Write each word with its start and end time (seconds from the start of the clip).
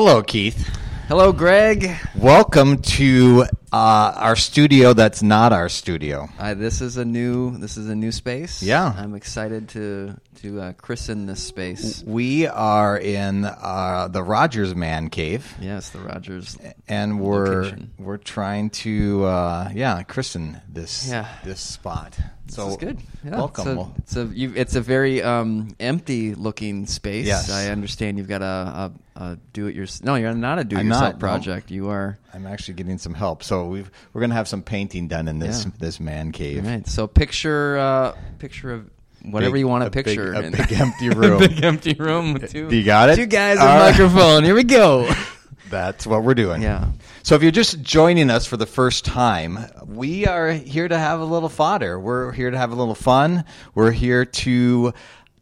Hello, 0.00 0.22
Keith. 0.22 0.68
Hello, 1.08 1.32
Greg. 1.32 1.90
Welcome 2.14 2.80
to 2.82 3.46
uh, 3.72 4.12
our 4.14 4.36
studio. 4.36 4.92
That's 4.92 5.24
not 5.24 5.52
our 5.52 5.68
studio. 5.68 6.28
Uh, 6.38 6.54
this 6.54 6.80
is 6.80 6.96
a 6.98 7.04
new 7.04 7.58
this 7.58 7.76
is 7.76 7.88
a 7.88 7.96
new 7.96 8.12
space. 8.12 8.62
Yeah. 8.62 8.94
I'm 8.96 9.16
excited 9.16 9.68
to 9.70 10.14
to 10.42 10.60
uh, 10.60 10.72
christen 10.74 11.26
this 11.26 11.42
space. 11.42 12.04
We 12.06 12.46
are 12.46 12.96
in 12.96 13.44
uh, 13.44 14.06
the 14.12 14.22
Rogers 14.22 14.72
Man 14.76 15.10
Cave, 15.10 15.52
Yes, 15.60 15.90
the 15.90 15.98
Rogers. 15.98 16.56
and 16.86 17.18
we're 17.18 17.64
Location. 17.64 17.90
we're 17.98 18.18
trying 18.18 18.70
to 18.86 19.24
uh, 19.24 19.70
yeah 19.74 20.04
christen 20.04 20.60
this 20.68 21.08
Yeah. 21.10 21.26
this 21.42 21.58
spot. 21.60 22.16
So 22.50 22.76
good. 22.76 22.98
Yeah, 23.24 23.36
welcome. 23.36 23.66
It's 23.68 23.72
a, 23.72 23.76
Well, 23.76 23.94
it's 23.98 24.16
a, 24.16 24.24
you, 24.26 24.52
it's 24.56 24.74
a 24.74 24.80
very 24.80 25.22
um, 25.22 25.74
empty 25.78 26.34
looking 26.34 26.86
space. 26.86 27.26
Yes. 27.26 27.50
I 27.50 27.68
understand 27.70 28.18
you've 28.18 28.28
got 28.28 28.42
a, 28.42 28.92
a, 29.16 29.22
a 29.22 29.38
do 29.52 29.66
it 29.66 29.74
yourself. 29.76 30.04
No, 30.04 30.14
you're 30.14 30.32
not 30.34 30.58
a 30.58 30.64
do 30.64 30.76
it 30.76 30.84
yourself 30.84 31.02
not, 31.02 31.12
no. 31.14 31.18
project. 31.18 31.70
You 31.70 31.88
are. 31.90 32.18
I'm 32.32 32.46
actually 32.46 32.74
getting 32.74 32.98
some 32.98 33.14
help. 33.14 33.42
So 33.42 33.66
we've, 33.66 33.90
we're 34.12 34.20
going 34.20 34.30
to 34.30 34.36
have 34.36 34.48
some 34.48 34.62
painting 34.62 35.08
done 35.08 35.28
in 35.28 35.38
this 35.38 35.64
Yeah. 35.64 35.70
this 35.78 36.00
man 36.00 36.32
cave. 36.32 36.64
Right. 36.66 36.86
So 36.86 37.06
picture 37.06 37.76
uh, 37.78 38.16
picture 38.38 38.72
of 38.72 38.90
whatever 39.22 39.52
Big- 39.54 39.60
you 39.60 39.68
want 39.68 39.82
a 39.84 39.86
to 39.86 39.90
big- 39.90 40.04
picture. 40.06 40.32
a 40.32 40.50
big 40.50 40.72
empty 40.80 41.10
room. 41.10 41.42
a 41.42 41.48
big 41.48 41.62
empty 41.62 41.94
room 41.94 42.32
with 42.34 42.50
two. 42.52 42.68
You 42.74 42.82
got 42.84 43.10
it? 43.10 43.16
Two 43.16 43.26
guys 43.26 43.58
All 43.58 43.66
a 43.66 43.68
right. 43.78 43.90
microphone. 43.90 44.44
Here 44.44 44.54
we 44.54 44.64
go. 44.64 45.10
That's 45.70 46.06
what 46.06 46.22
we're 46.22 46.34
doing. 46.34 46.62
Yeah. 46.62 46.92
So 47.22 47.34
if 47.34 47.42
you're 47.42 47.50
just 47.50 47.82
joining 47.82 48.30
us 48.30 48.46
for 48.46 48.56
the 48.56 48.66
first 48.66 49.04
time, 49.04 49.58
we 49.86 50.26
are 50.26 50.50
here 50.50 50.88
to 50.88 50.98
have 50.98 51.20
a 51.20 51.24
little 51.24 51.48
fodder. 51.48 51.98
We're 51.98 52.32
here 52.32 52.50
to 52.50 52.58
have 52.58 52.72
a 52.72 52.74
little 52.74 52.94
fun. 52.94 53.44
We're 53.74 53.90
here 53.90 54.24
to, 54.24 54.92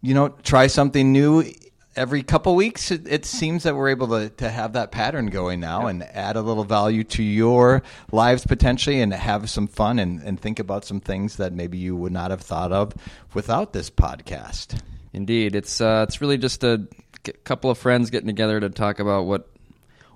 you 0.03 0.15
know, 0.15 0.29
try 0.43 0.67
something 0.67 1.13
new. 1.13 1.45
Every 1.95 2.23
couple 2.23 2.55
weeks, 2.55 2.91
it, 2.91 3.09
it 3.09 3.25
seems 3.25 3.63
that 3.63 3.75
we're 3.75 3.89
able 3.89 4.09
to, 4.09 4.29
to 4.29 4.51
have 4.51 4.75
that 4.75 4.93
pattern 4.93 5.29
going 5.29 5.61
now 5.61 5.87
and 5.87 6.03
add 6.03 6.37
a 6.37 6.43
little 6.43 6.65
value 6.65 7.05
to 7.05 7.23
your 7.23 7.83
lives 8.13 8.47
potentially 8.47 9.01
and 9.01 9.15
have 9.15 9.49
some 9.49 9.67
fun 9.67 9.99
and, 9.99 10.21
and 10.23 10.39
think 10.39 10.59
about 10.59 10.85
some 10.85 11.01
things 11.01 11.37
that 11.37 11.55
maybe 11.55 11.79
you 11.79 11.97
would 11.97 12.13
not 12.13 12.31
have 12.31 12.43
thought 12.43 12.71
of 12.71 12.93
without 13.33 13.73
this 13.73 13.89
podcast. 13.89 14.79
Indeed, 15.15 15.57
it's 15.57 15.81
uh, 15.81 16.05
it's 16.07 16.21
really 16.21 16.37
just 16.37 16.63
a 16.65 16.87
couple 17.45 17.71
of 17.71 17.79
friends 17.79 18.11
getting 18.11 18.27
together 18.27 18.61
to 18.61 18.69
talk 18.69 18.99
about 18.99 19.25
what 19.25 19.49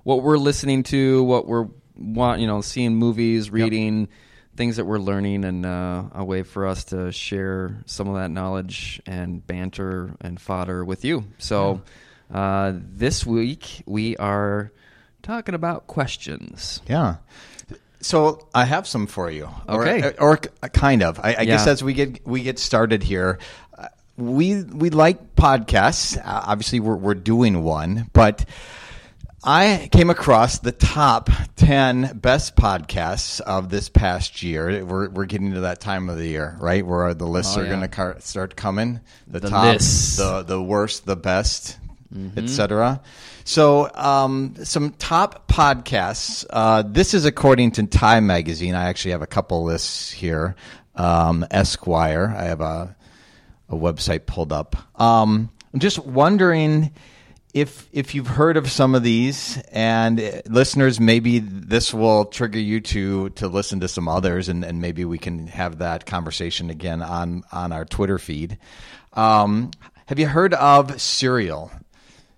what 0.03 0.23
we're 0.23 0.37
listening 0.37 0.83
to, 0.83 1.23
what 1.23 1.47
we're 1.47 1.67
want, 1.95 2.41
you 2.41 2.47
know, 2.47 2.61
seeing 2.61 2.95
movies, 2.95 3.49
reading 3.51 4.07
things 4.55 4.75
that 4.77 4.85
we're 4.85 4.97
learning, 4.99 5.45
and 5.45 5.65
uh, 5.65 6.03
a 6.13 6.23
way 6.23 6.43
for 6.43 6.65
us 6.67 6.85
to 6.85 7.11
share 7.11 7.77
some 7.85 8.07
of 8.07 8.15
that 8.15 8.29
knowledge 8.31 9.01
and 9.05 9.45
banter 9.45 10.15
and 10.21 10.39
fodder 10.41 10.83
with 10.83 11.05
you. 11.05 11.23
So 11.37 11.81
uh, 12.33 12.73
this 12.75 13.25
week 13.25 13.83
we 13.85 14.17
are 14.17 14.71
talking 15.21 15.55
about 15.55 15.87
questions. 15.87 16.81
Yeah. 16.87 17.17
So 18.01 18.47
I 18.53 18.65
have 18.65 18.87
some 18.87 19.05
for 19.07 19.29
you. 19.29 19.47
Or- 19.69 19.87
Okay. 19.87 20.13
Or, 20.17 20.39
uh, 20.63 20.67
kind 20.69 21.03
of. 21.03 21.19
I, 21.19 21.35
I 21.39 21.45
guess 21.45 21.67
as 21.67 21.83
we 21.83 21.93
get 21.93 22.25
we 22.27 22.41
get 22.41 22.57
started 22.57 23.03
here, 23.03 23.37
uh, 23.77 23.87
we 24.17 24.63
we 24.63 24.89
like 24.89 25.35
podcasts. 25.35 26.17
Uh, 26.17 26.21
obviously, 26.25 26.79
we're 26.79 26.95
we're 26.95 27.13
doing 27.13 27.63
one, 27.63 28.09
but. 28.13 28.45
I 29.43 29.89
came 29.91 30.11
across 30.11 30.59
the 30.59 30.71
top 30.71 31.29
10 31.55 32.19
best 32.19 32.55
podcasts 32.55 33.41
of 33.41 33.69
this 33.69 33.89
past 33.89 34.43
year. 34.43 34.85
We're, 34.85 35.09
we're 35.09 35.25
getting 35.25 35.53
to 35.53 35.61
that 35.61 35.79
time 35.79 36.09
of 36.09 36.17
the 36.17 36.27
year, 36.27 36.55
right? 36.59 36.85
Where 36.85 37.13
the 37.15 37.25
lists 37.27 37.57
Oh, 37.57 37.61
are 37.61 37.63
yeah. 37.63 37.69
going 37.69 37.81
to 37.81 37.87
car- 37.87 38.17
start 38.19 38.55
coming. 38.55 38.99
The, 39.27 39.39
The 39.39 39.49
top, 39.49 39.63
lists. 39.73 40.17
the, 40.17 40.43
the 40.43 40.61
worst, 40.61 41.05
the 41.05 41.15
best, 41.15 41.77
Mm-hmm. 42.13 42.39
etc. 42.39 43.01
So, 43.45 43.89
um, 43.95 44.55
some 44.65 44.89
top 44.91 45.47
podcasts. 45.47 46.45
Uh, 46.49 46.83
this 46.85 47.13
is 47.13 47.23
according 47.23 47.71
to 47.71 47.87
Time 47.87 48.27
Magazine. 48.27 48.75
I 48.75 48.89
actually 48.89 49.11
have 49.11 49.21
a 49.21 49.27
couple 49.27 49.63
lists 49.63 50.11
here. 50.11 50.57
Um, 50.97 51.45
Esquire. 51.49 52.35
I 52.37 52.43
have 52.43 52.59
a 52.59 52.97
a 53.69 53.75
website 53.75 54.25
pulled 54.25 54.51
up. 54.51 54.75
Um, 54.99 55.49
I'm 55.73 55.79
just 55.79 55.99
wondering 55.99 56.91
if 57.53 57.87
if 57.91 58.15
you've 58.15 58.27
heard 58.27 58.57
of 58.57 58.69
some 58.71 58.95
of 58.95 59.03
these, 59.03 59.57
and 59.71 60.19
uh, 60.19 60.41
listeners, 60.47 60.99
maybe 60.99 61.39
this 61.39 61.93
will 61.93 62.25
trigger 62.25 62.59
you 62.59 62.79
to 62.81 63.29
to 63.31 63.47
listen 63.47 63.79
to 63.81 63.87
some 63.87 64.07
others, 64.07 64.49
and, 64.49 64.63
and 64.63 64.81
maybe 64.81 65.05
we 65.05 65.17
can 65.17 65.47
have 65.47 65.79
that 65.79 66.05
conversation 66.05 66.69
again 66.69 67.01
on 67.01 67.43
on 67.51 67.71
our 67.71 67.85
Twitter 67.85 68.17
feed. 68.17 68.57
Um, 69.13 69.71
have 70.05 70.19
you 70.19 70.27
heard 70.27 70.53
of 70.53 71.01
Serial, 71.01 71.71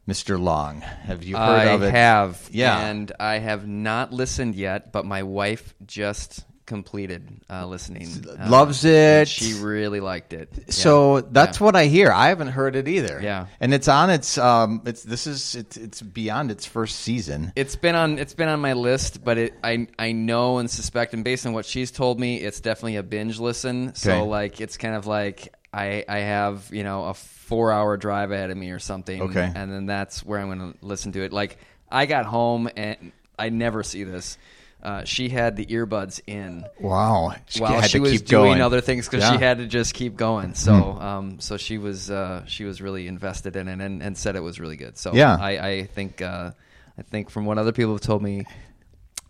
Mr. 0.08 0.40
Long? 0.40 0.82
Have 0.82 1.24
you 1.24 1.36
heard 1.38 1.68
I 1.68 1.72
of 1.72 1.84
it? 1.84 1.88
I 1.88 1.98
have, 1.98 2.50
Yeah. 2.52 2.88
and 2.88 3.12
I 3.20 3.40
have 3.40 3.68
not 3.68 4.12
listened 4.12 4.56
yet, 4.56 4.92
but 4.92 5.06
my 5.06 5.24
wife 5.24 5.74
just 5.86 6.46
completed 6.66 7.28
uh, 7.50 7.66
listening. 7.66 8.08
Uh, 8.28 8.50
Loves 8.50 8.86
it. 8.86 9.28
She 9.28 9.54
really 9.56 10.00
liked 10.00 10.34
it. 10.34 10.50
Yeah. 10.56 10.64
So 10.70 11.22
that's 11.22 11.60
Yeah. 11.60 11.64
what 11.66 11.76
I 11.76 11.86
hear. 11.86 12.12
I 12.12 12.30
haven't 12.30 12.50
heard 12.50 12.76
it 12.76 12.88
either. 12.88 13.20
Yeah. 13.22 13.48
and 13.60 13.74
it's 13.74 13.88
on 13.88 14.10
its. 14.10 14.38
Um, 14.38 14.82
it's 14.86 15.04
this 15.04 15.28
is 15.28 15.56
it's, 15.56 15.78
it's 15.78 16.02
beyond 16.02 16.52
its 16.52 16.66
first 16.66 17.00
season. 17.00 17.52
It's 17.56 17.76
been 17.76 17.96
on 17.96 18.18
it's 18.20 18.34
been 18.34 18.50
on 18.50 18.60
my 18.62 18.74
list, 18.74 19.24
but 19.24 19.38
it 19.38 19.54
I 19.64 19.88
I 20.00 20.12
know 20.14 20.58
and 20.60 20.70
suspect, 20.70 21.14
and 21.14 21.24
based 21.24 21.46
on 21.46 21.54
what 21.54 21.66
she's 21.66 21.92
told 21.92 22.20
me, 22.20 22.38
it's 22.38 22.60
definitely 22.60 22.96
a 22.98 23.04
binge 23.04 23.40
listen. 23.40 23.94
So 23.96 24.12
Okay. 24.12 24.22
like 24.22 24.62
it's 24.62 24.78
kind 24.78 24.96
of 24.96 25.06
like 25.08 25.54
I 25.74 26.06
I 26.08 26.20
have 26.20 26.70
you 26.72 26.84
know 26.84 27.06
a 27.06 27.14
four 27.14 27.72
hour 27.72 27.98
drive 27.98 28.32
ahead 28.32 28.52
of 28.52 28.58
me 28.58 28.72
or 28.72 28.80
something. 28.80 29.22
Okay. 29.24 29.52
and 29.54 29.72
then 29.72 29.86
that's 29.86 30.26
where 30.26 30.40
I'm 30.40 30.48
going 30.48 30.74
to 30.74 30.86
listen 30.86 31.12
to 31.12 31.24
it. 31.24 31.34
Like 31.34 31.58
I 31.92 32.06
got 32.06 32.26
home 32.26 32.70
and 32.76 33.12
I 33.38 33.50
never 33.50 33.84
see 33.84 34.04
this. 34.04 34.38
Uh, 34.84 35.06
she 35.06 35.30
had 35.30 35.56
the 35.56 35.66
earbuds 35.68 36.20
in 36.28 36.66
Wow, 36.78 37.34
she 37.48 37.62
while 37.62 37.80
had 37.80 37.90
she 37.90 38.00
to 38.00 38.02
was 38.02 38.12
keep 38.12 38.26
doing 38.26 38.44
going. 38.52 38.62
other 38.62 38.82
things 38.82 39.08
because 39.08 39.24
Yeah. 39.24 39.30
Hmm. 39.32 39.38
she 39.38 39.44
had 39.46 39.58
to 39.60 39.66
just 39.66 39.94
keep 39.94 40.18
going. 40.18 40.56
So, 40.56 40.74
um, 40.74 41.40
so 41.40 41.56
she 41.56 41.78
was 41.78 42.12
uh, 42.12 42.44
she 42.48 42.66
was 42.66 42.82
really 42.82 43.08
invested 43.08 43.56
in 43.56 43.70
it 43.70 43.80
and, 43.80 44.04
and 44.04 44.18
said 44.18 44.36
it 44.36 44.42
was 44.44 44.60
really 44.60 44.76
good. 44.76 44.98
So, 44.98 45.14
Yeah. 45.14 45.38
I, 45.40 45.52
I 45.70 45.84
think 45.86 46.22
uh, 46.22 46.52
I 46.98 47.02
think 47.02 47.30
from 47.30 47.46
what 47.46 47.58
other 47.58 47.72
people 47.72 47.94
have 47.94 48.02
told 48.02 48.22
me, 48.22 48.46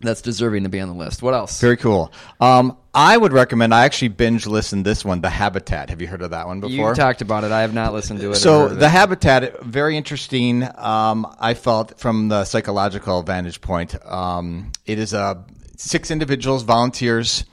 that's 0.03 0.22
deserving 0.22 0.64
to 0.64 0.69
be 0.69 0.80
on 0.80 0.90
the 0.90 0.96
list. 0.96 1.22
What 1.22 1.34
else? 1.34 1.59
Very 1.59 1.78
cool. 1.78 2.12
Um, 2.40 2.78
I 2.94 3.18
would 3.18 3.34
recommend. 3.34 3.74
I 3.74 3.86
actually 3.86 4.09
binge 4.09 4.46
listened 4.46 4.86
this 4.86 5.03
one, 5.03 5.22
The 5.22 5.30
Habitat. 5.30 5.90
Have 5.90 6.02
you 6.02 6.08
heard 6.08 6.22
of 6.22 6.30
that 6.31 6.46
one 6.46 6.59
before? 6.59 6.90
you 6.90 6.96
talked 6.96 7.22
about 7.22 7.44
it. 7.44 7.52
I 7.52 7.62
have 7.62 7.74
not 7.74 7.94
listened 7.94 8.19
to 8.19 8.31
it. 8.31 8.36
So 8.36 8.69
the 8.69 8.86
it. 8.86 8.90
habitat, 8.90 9.63
very 9.63 9.97
interesting. 9.97 10.68
Um, 10.75 11.25
I 11.40 11.56
felt 11.56 12.00
from 12.00 12.30
the 12.30 12.46
psychological 12.46 13.24
vantage 13.24 13.62
point, 13.62 13.96
um, 14.06 14.72
it 14.86 15.00
is 15.00 15.13
uh, 15.13 15.42
six 15.75 16.12
individuals, 16.12 16.63
volunteers, 16.63 17.46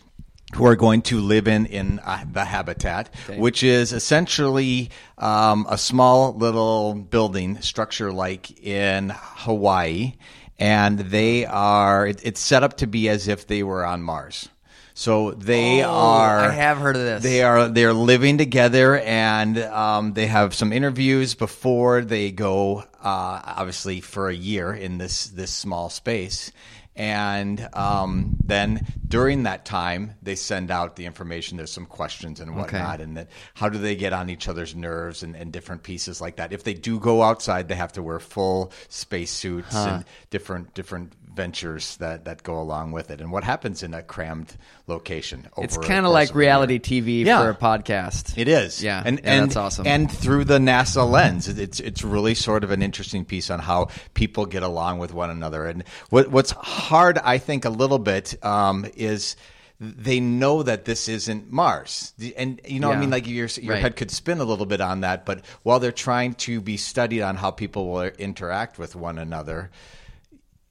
who 0.54 0.66
are 0.66 0.76
going 0.76 1.00
to 1.02 1.20
live 1.20 1.46
in 1.46 1.66
in 1.66 2.00
uh, 2.00 2.24
the 2.30 2.44
habitat, 2.44 3.14
which 3.36 3.62
is 3.62 3.92
essentially 3.92 4.90
um, 5.16 5.66
a 5.70 5.78
small 5.78 6.34
little 6.34 6.94
building 6.94 7.60
structure, 7.62 8.12
like 8.12 8.60
in 8.64 9.12
Hawaii, 9.14 10.14
and 10.60 10.98
they 10.98 11.46
are. 11.46 12.06
It, 12.06 12.20
it's 12.22 12.40
set 12.40 12.62
up 12.62 12.76
to 12.76 12.86
be 12.86 13.08
as 13.08 13.26
if 13.26 13.48
they 13.48 13.64
were 13.64 13.84
on 13.84 14.02
Mars. 14.02 14.48
So 14.94 15.30
they 15.30 15.82
Oh, 15.82 15.88
are. 15.88 16.40
I 16.40 16.50
have 16.50 16.76
heard 16.76 16.94
of 16.96 17.02
this. 17.02 17.22
They 17.22 17.42
are 17.42 17.68
they're 17.68 17.94
living 17.94 18.36
together, 18.36 18.98
and 18.98 19.56
um, 19.58 20.12
they 20.12 20.26
have 20.26 20.52
some 20.54 20.72
interviews 20.74 21.34
before 21.34 22.02
they 22.02 22.30
go. 22.32 22.80
Uh, 23.02 23.40
obviously, 23.56 24.00
for 24.02 24.28
a 24.28 24.34
year 24.34 24.74
in 24.74 24.98
this 24.98 25.28
this 25.28 25.50
small 25.50 25.88
space, 25.88 26.52
and 26.96 27.68
um, 27.72 28.36
then 28.44 28.86
during 29.06 29.44
that 29.44 29.64
time, 29.64 30.14
they 30.22 30.34
send 30.34 30.70
out 30.70 30.96
the 30.96 31.06
information. 31.06 31.56
There's 31.56 31.72
some 31.72 31.86
questions 31.86 32.40
and 32.40 32.56
whatnot, 32.56 33.00
and 33.00 33.16
that 33.16 33.30
how 33.54 33.68
do 33.68 33.78
they 33.78 33.96
get 33.96 34.12
on 34.12 34.28
each 34.28 34.48
other's 34.48 34.74
nerves 34.74 35.22
and, 35.22 35.34
and 35.36 35.52
different 35.52 35.82
pieces 35.82 36.20
like 36.20 36.36
that. 36.36 36.52
If 36.52 36.64
they 36.64 36.74
do 36.74 36.98
go 37.00 37.22
outside, 37.22 37.68
they 37.68 37.74
have 37.76 37.92
to 37.92 38.02
wear 38.02 38.18
full 38.18 38.72
space 38.88 39.30
suits 39.30 39.74
and 39.74 40.04
different 40.30 40.74
different 40.74 41.12
ventures 41.32 41.96
that 41.98 42.24
that 42.24 42.42
go 42.42 42.60
along 42.60 42.90
with 42.92 43.10
it. 43.10 43.20
And 43.20 43.30
what 43.30 43.44
happens 43.44 43.82
in 43.84 43.94
a 43.94 44.02
crammed 44.02 44.56
location? 44.88 45.48
Over 45.56 45.64
it's 45.64 45.78
kind 45.78 46.04
of 46.04 46.12
like 46.12 46.30
of 46.30 46.34
a 46.36 46.38
year. 46.38 46.40
reality 46.40 46.78
TV 46.80 47.24
Yeah. 47.24 47.42
for 47.42 47.50
a 47.50 47.54
podcast. 47.54 48.36
It 48.36 48.48
is, 48.48 48.82
Yeah, 48.82 49.00
and 49.04 49.20
yeah, 49.22 49.32
and 49.32 49.44
that's 49.46 49.56
awesome. 49.56 49.86
And 49.86 50.10
through 50.10 50.44
the 50.44 50.58
NASA 50.58 51.08
lens, 51.08 51.48
it's 51.48 51.78
it's 51.80 52.02
really 52.02 52.34
sort 52.34 52.64
of 52.64 52.72
an 52.72 52.82
interesting 52.82 53.24
piece 53.24 53.48
on 53.48 53.60
how 53.60 53.88
people 54.14 54.44
get 54.44 54.62
along 54.64 54.98
with 54.98 55.14
one 55.14 55.30
another. 55.30 55.66
And 55.66 55.84
what 56.10 56.28
what's 56.30 56.52
hard, 56.80 57.18
I 57.18 57.38
think, 57.38 57.64
a 57.64 57.70
little 57.70 57.98
bit 57.98 58.42
um, 58.44 58.86
is 58.96 59.36
they 59.80 60.20
know 60.20 60.62
that 60.62 60.84
this 60.84 61.08
isn't 61.08 61.50
Mars, 61.50 62.12
and 62.36 62.60
you 62.66 62.80
know, 62.80 62.92
I 62.92 62.96
mean, 62.96 63.08
like 63.10 63.26
your 63.26 63.46
your 63.46 63.74
Right. 63.74 63.82
head 63.82 63.96
could 63.96 64.10
spin 64.10 64.38
a 64.38 64.44
little 64.44 64.66
bit 64.66 64.80
on 64.80 65.00
that. 65.00 65.24
But 65.24 65.44
while 65.62 65.80
they're 65.80 65.90
trying 65.92 66.34
to 66.34 66.60
be 66.60 66.76
studied 66.76 67.22
on 67.22 67.36
how 67.36 67.50
people 67.50 67.88
will 67.90 68.02
interact 68.18 68.78
with 68.78 68.94
one 68.94 69.18
another, 69.18 69.70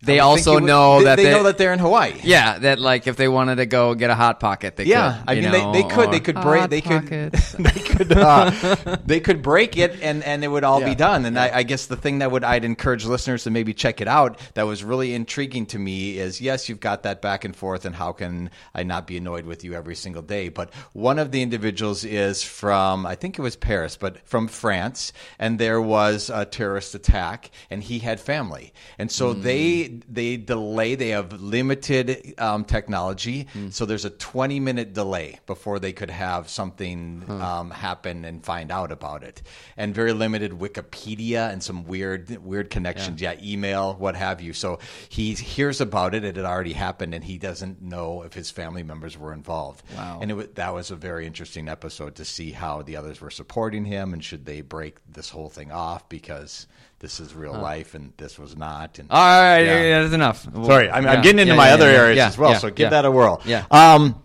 they 0.01 0.19
I 0.19 0.25
would 0.27 0.35
think 0.35 0.47
also 0.47 0.53
would- 0.55 0.63
know 0.63 0.99
they, 0.99 1.03
that 1.05 1.15
they, 1.17 1.23
they- 1.25 1.31
know 1.31 1.43
that 1.43 1.57
they're 1.57 1.73
in 1.73 1.79
Hawaii. 1.79 2.13
Yeah, 2.23 2.57
that 2.59 2.79
like 2.79 3.05
if 3.07 3.17
they 3.17 3.27
wanted 3.27 3.57
to 3.57 3.65
go 3.65 3.95
get 3.95 4.09
a 4.09 4.15
hot 4.15 4.39
pocket, 4.39 4.77
they 4.77 4.85
Yeah, 4.85 5.17
could. 5.19 5.29
I 5.29 5.33
you 5.33 5.41
mean 5.41 5.51
know, 5.51 5.71
they, 5.73 5.81
they 5.81 5.89
could 5.89 6.11
they 6.11 6.19
could 6.21 6.35
break 6.41 6.61
Hot 6.61 6.69
they 6.69 6.81
could 6.81 7.07
they 7.59 7.79
could 7.81 8.11
uh, 8.13 8.95
they 9.05 9.19
could 9.19 9.41
break 9.41 9.77
it 9.77 9.99
and 10.01 10.23
and 10.23 10.43
it 10.43 10.47
would 10.47 10.63
all 10.63 10.79
be 10.83 10.95
done. 10.95 11.25
And 11.25 11.37
I, 11.37 11.57
I 11.57 11.63
guess 11.63 11.87
the 11.87 11.97
thing 11.97 12.19
that 12.19 12.31
would 12.31 12.43
I'd 12.45 12.63
encourage 12.63 13.03
listeners 13.05 13.43
to 13.43 13.49
maybe 13.51 13.73
check 13.73 13.99
it 13.99 14.07
out 14.07 14.39
that 14.53 14.63
was 14.65 14.83
really 14.85 15.13
intriguing 15.13 15.65
to 15.67 15.79
me 15.79 16.17
is 16.17 16.39
yes 16.39 16.69
you've 16.69 16.79
got 16.79 17.03
that 17.03 17.21
back 17.21 17.43
and 17.43 17.53
forth 17.55 17.83
and 17.83 17.93
how 17.93 18.13
can 18.13 18.51
I 18.73 18.83
not 18.83 19.05
be 19.05 19.17
annoyed 19.17 19.45
with 19.45 19.63
you 19.65 19.73
every 19.73 19.95
single 19.95 20.21
day? 20.21 20.47
But 20.49 20.73
one 20.93 21.19
of 21.19 21.31
the 21.31 21.41
individuals 21.41 22.05
is 22.05 22.41
from 22.41 23.05
I 23.05 23.15
think 23.15 23.37
it 23.37 23.41
was 23.41 23.57
Paris, 23.57 23.97
but 23.97 24.25
from 24.25 24.47
France, 24.47 25.11
and 25.39 25.59
there 25.59 25.81
was 25.81 26.29
a 26.29 26.45
terrorist 26.45 26.95
attack 26.95 27.51
and 27.69 27.83
he 27.83 27.99
had 27.99 28.19
family, 28.21 28.71
and 28.97 29.11
so 29.11 29.33
Hmm. 29.33 29.41
they 29.41 29.88
they 30.09 30.37
delay 30.37 30.95
they 30.95 31.09
have 31.09 31.41
limited 31.41 32.33
um, 32.37 32.63
technology, 32.65 33.47
Hmm. 33.53 33.69
so 33.69 33.85
there's 33.85 34.05
a 34.05 34.09
20 34.09 34.59
minute 34.59 34.93
delay 34.93 35.39
before 35.45 35.79
they 35.79 35.93
could 35.93 36.09
have 36.09 36.49
something 36.49 37.23
um, 37.29 37.71
happen 37.71 38.25
and 38.25 38.43
find 38.43 38.71
out 38.71 38.91
about 38.91 39.23
it, 39.23 39.41
and 39.77 39.93
very 39.95 40.13
limited 40.13 40.51
Wikipedia 40.51 41.51
and 41.51 41.61
some 41.63 41.85
weird 41.85 42.29
weird 42.43 42.69
connections, 42.69 43.21
yeah. 43.21 43.35
email, 43.41 43.93
what 43.95 44.15
have 44.15 44.41
you. 44.41 44.53
So 44.53 44.79
he 45.09 45.33
hears 45.33 45.81
about 45.81 46.13
it; 46.15 46.23
it 46.23 46.35
had 46.35 46.45
already 46.45 46.73
happened, 46.73 47.13
and 47.13 47.23
he 47.23 47.37
doesn't 47.37 47.81
know 47.81 48.23
if 48.23 48.33
his 48.33 48.51
family 48.51 48.83
members 48.83 49.17
were 49.17 49.33
involved. 49.33 49.83
Wow. 49.95 50.19
And 50.21 50.31
it, 50.31 50.55
that 50.55 50.73
was 50.73 50.91
a 50.91 50.95
very 50.95 51.25
interesting 51.25 51.67
episode 51.67 52.15
to 52.15 52.25
see 52.25 52.51
how 52.51 52.81
the 52.81 52.95
others 52.95 53.21
were 53.21 53.31
supporting 53.31 53.85
him, 53.85 54.13
and 54.13 54.23
should 54.23 54.45
they 54.45 54.61
break 54.61 54.97
this 55.11 55.29
whole 55.29 55.49
thing 55.49 55.71
off 55.71 56.07
because 56.09 56.67
this 56.99 57.19
is 57.19 57.33
real 57.33 57.53
life 57.53 57.95
and 57.95 58.13
this 58.17 58.37
was 58.37 58.57
not. 58.57 58.99
And 58.99 59.09
All 59.09 59.17
right, 59.17 59.61
Yeah. 59.61 59.81
yeah, 59.83 60.01
that's 60.01 60.13
enough. 60.13 60.43
Sorry, 60.65 60.89
I'm, 60.89 61.07
I'm 61.07 61.21
getting 61.21 61.39
into 61.39 61.53
yeah, 61.53 61.57
my 61.57 61.67
yeah, 61.69 61.73
other 61.73 61.91
yeah, 61.91 61.97
areas 61.97 62.17
yeah, 62.17 62.27
as 62.27 62.37
well. 62.37 62.51
yeah, 62.51 62.57
so 62.57 62.69
give 62.69 62.85
yeah. 62.85 62.89
that 62.89 63.05
a 63.05 63.11
whirl. 63.11 63.41
Yeah. 63.45 63.65
Um, 63.71 64.21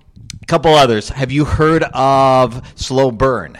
couple 0.46 0.74
others. 0.74 1.08
Have 1.08 1.32
you 1.32 1.44
heard 1.44 1.84
of 1.84 2.62
slow 2.74 3.10
burn? 3.10 3.58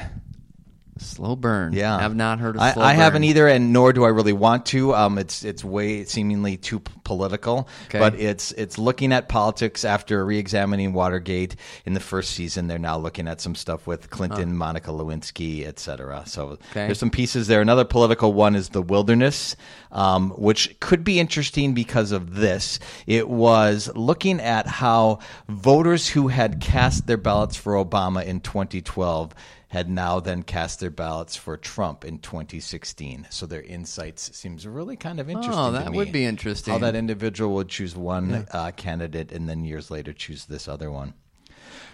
Slow 0.99 1.37
burn. 1.37 1.73
Yeah, 1.73 1.97
I've 1.97 2.15
not 2.17 2.41
heard 2.41 2.57
of 2.57 2.63
I, 2.63 2.75
I 2.77 2.93
haven't 2.95 3.25
either, 3.25 3.47
and 3.47 3.73
nor 3.73 3.93
do 3.93 4.05
I 4.05 4.09
really 4.09 4.33
want 4.33 4.67
to. 4.67 4.95
Um, 4.95 5.19
it's 5.19 5.45
it's 5.45 5.65
way 5.65 6.05
seemingly 6.05 6.57
too 6.57 6.81
political, 7.05 7.69
Okay. 7.87 7.99
but 7.99 8.15
it's 8.19 8.53
it's 8.53 8.79
looking 8.79 9.13
at 9.13 9.29
politics 9.29 9.85
after 9.85 10.25
re-examining 10.25 10.93
Watergate 10.93 11.57
in 11.85 11.95
the 11.95 12.01
first 12.01 12.31
season. 12.33 12.67
They're 12.67 12.79
now 12.79 12.99
looking 12.99 13.29
at 13.29 13.41
some 13.41 13.55
stuff 13.55 13.87
with 13.87 14.11
Clinton, 14.11 14.57
Monica 14.57 14.91
Lewinsky, 14.91 15.67
etc. 15.67 16.25
So 16.27 16.49
Okay. 16.71 16.87
there's 16.87 16.99
some 16.99 17.11
pieces 17.11 17.47
there. 17.47 17.61
Another 17.61 17.85
political 17.85 18.33
one 18.33 18.55
is 18.55 18.71
the 18.71 18.83
wilderness, 18.83 19.57
um, 19.93 20.31
which 20.31 20.79
could 20.81 21.05
be 21.05 21.21
interesting 21.21 21.75
because 21.75 22.11
of 22.13 22.35
this. 22.37 22.79
It 23.07 23.29
was 23.29 23.91
looking 23.95 24.41
at 24.41 24.67
how 24.67 25.19
voters 25.49 26.09
who 26.09 26.29
had 26.29 26.61
cast 26.61 27.07
their 27.07 27.17
ballots 27.17 27.57
for 27.57 27.75
Obama 27.75 28.25
in 28.25 28.41
2012 28.41 29.35
had 29.69 29.91
now 29.91 30.21
then 30.21 30.45
cast 30.45 30.79
their 30.79 30.91
ballots 30.91 31.35
for 31.35 31.57
Trump 31.57 32.05
in 32.05 32.19
2016. 32.21 33.27
So 33.31 33.45
their 33.45 33.63
insights 33.63 34.37
seems 34.37 34.67
really 34.69 34.97
kind 34.97 35.19
of 35.19 35.29
interesting. 35.29 35.53
Oh, 35.59 35.73
that 35.73 35.93
would 35.93 36.13
be 36.13 36.25
interesting. 36.25 36.73
How 36.73 36.79
that 36.79 36.94
individual 36.95 37.55
would 37.55 37.69
choose 37.69 37.97
one 37.97 38.47
uh, 38.53 38.71
candidate 38.77 39.33
and 39.33 39.49
then 39.49 39.65
years 39.65 39.91
later 39.91 40.13
choose 40.13 40.47
this 40.47 40.69
other 40.69 40.91
one. 40.91 41.15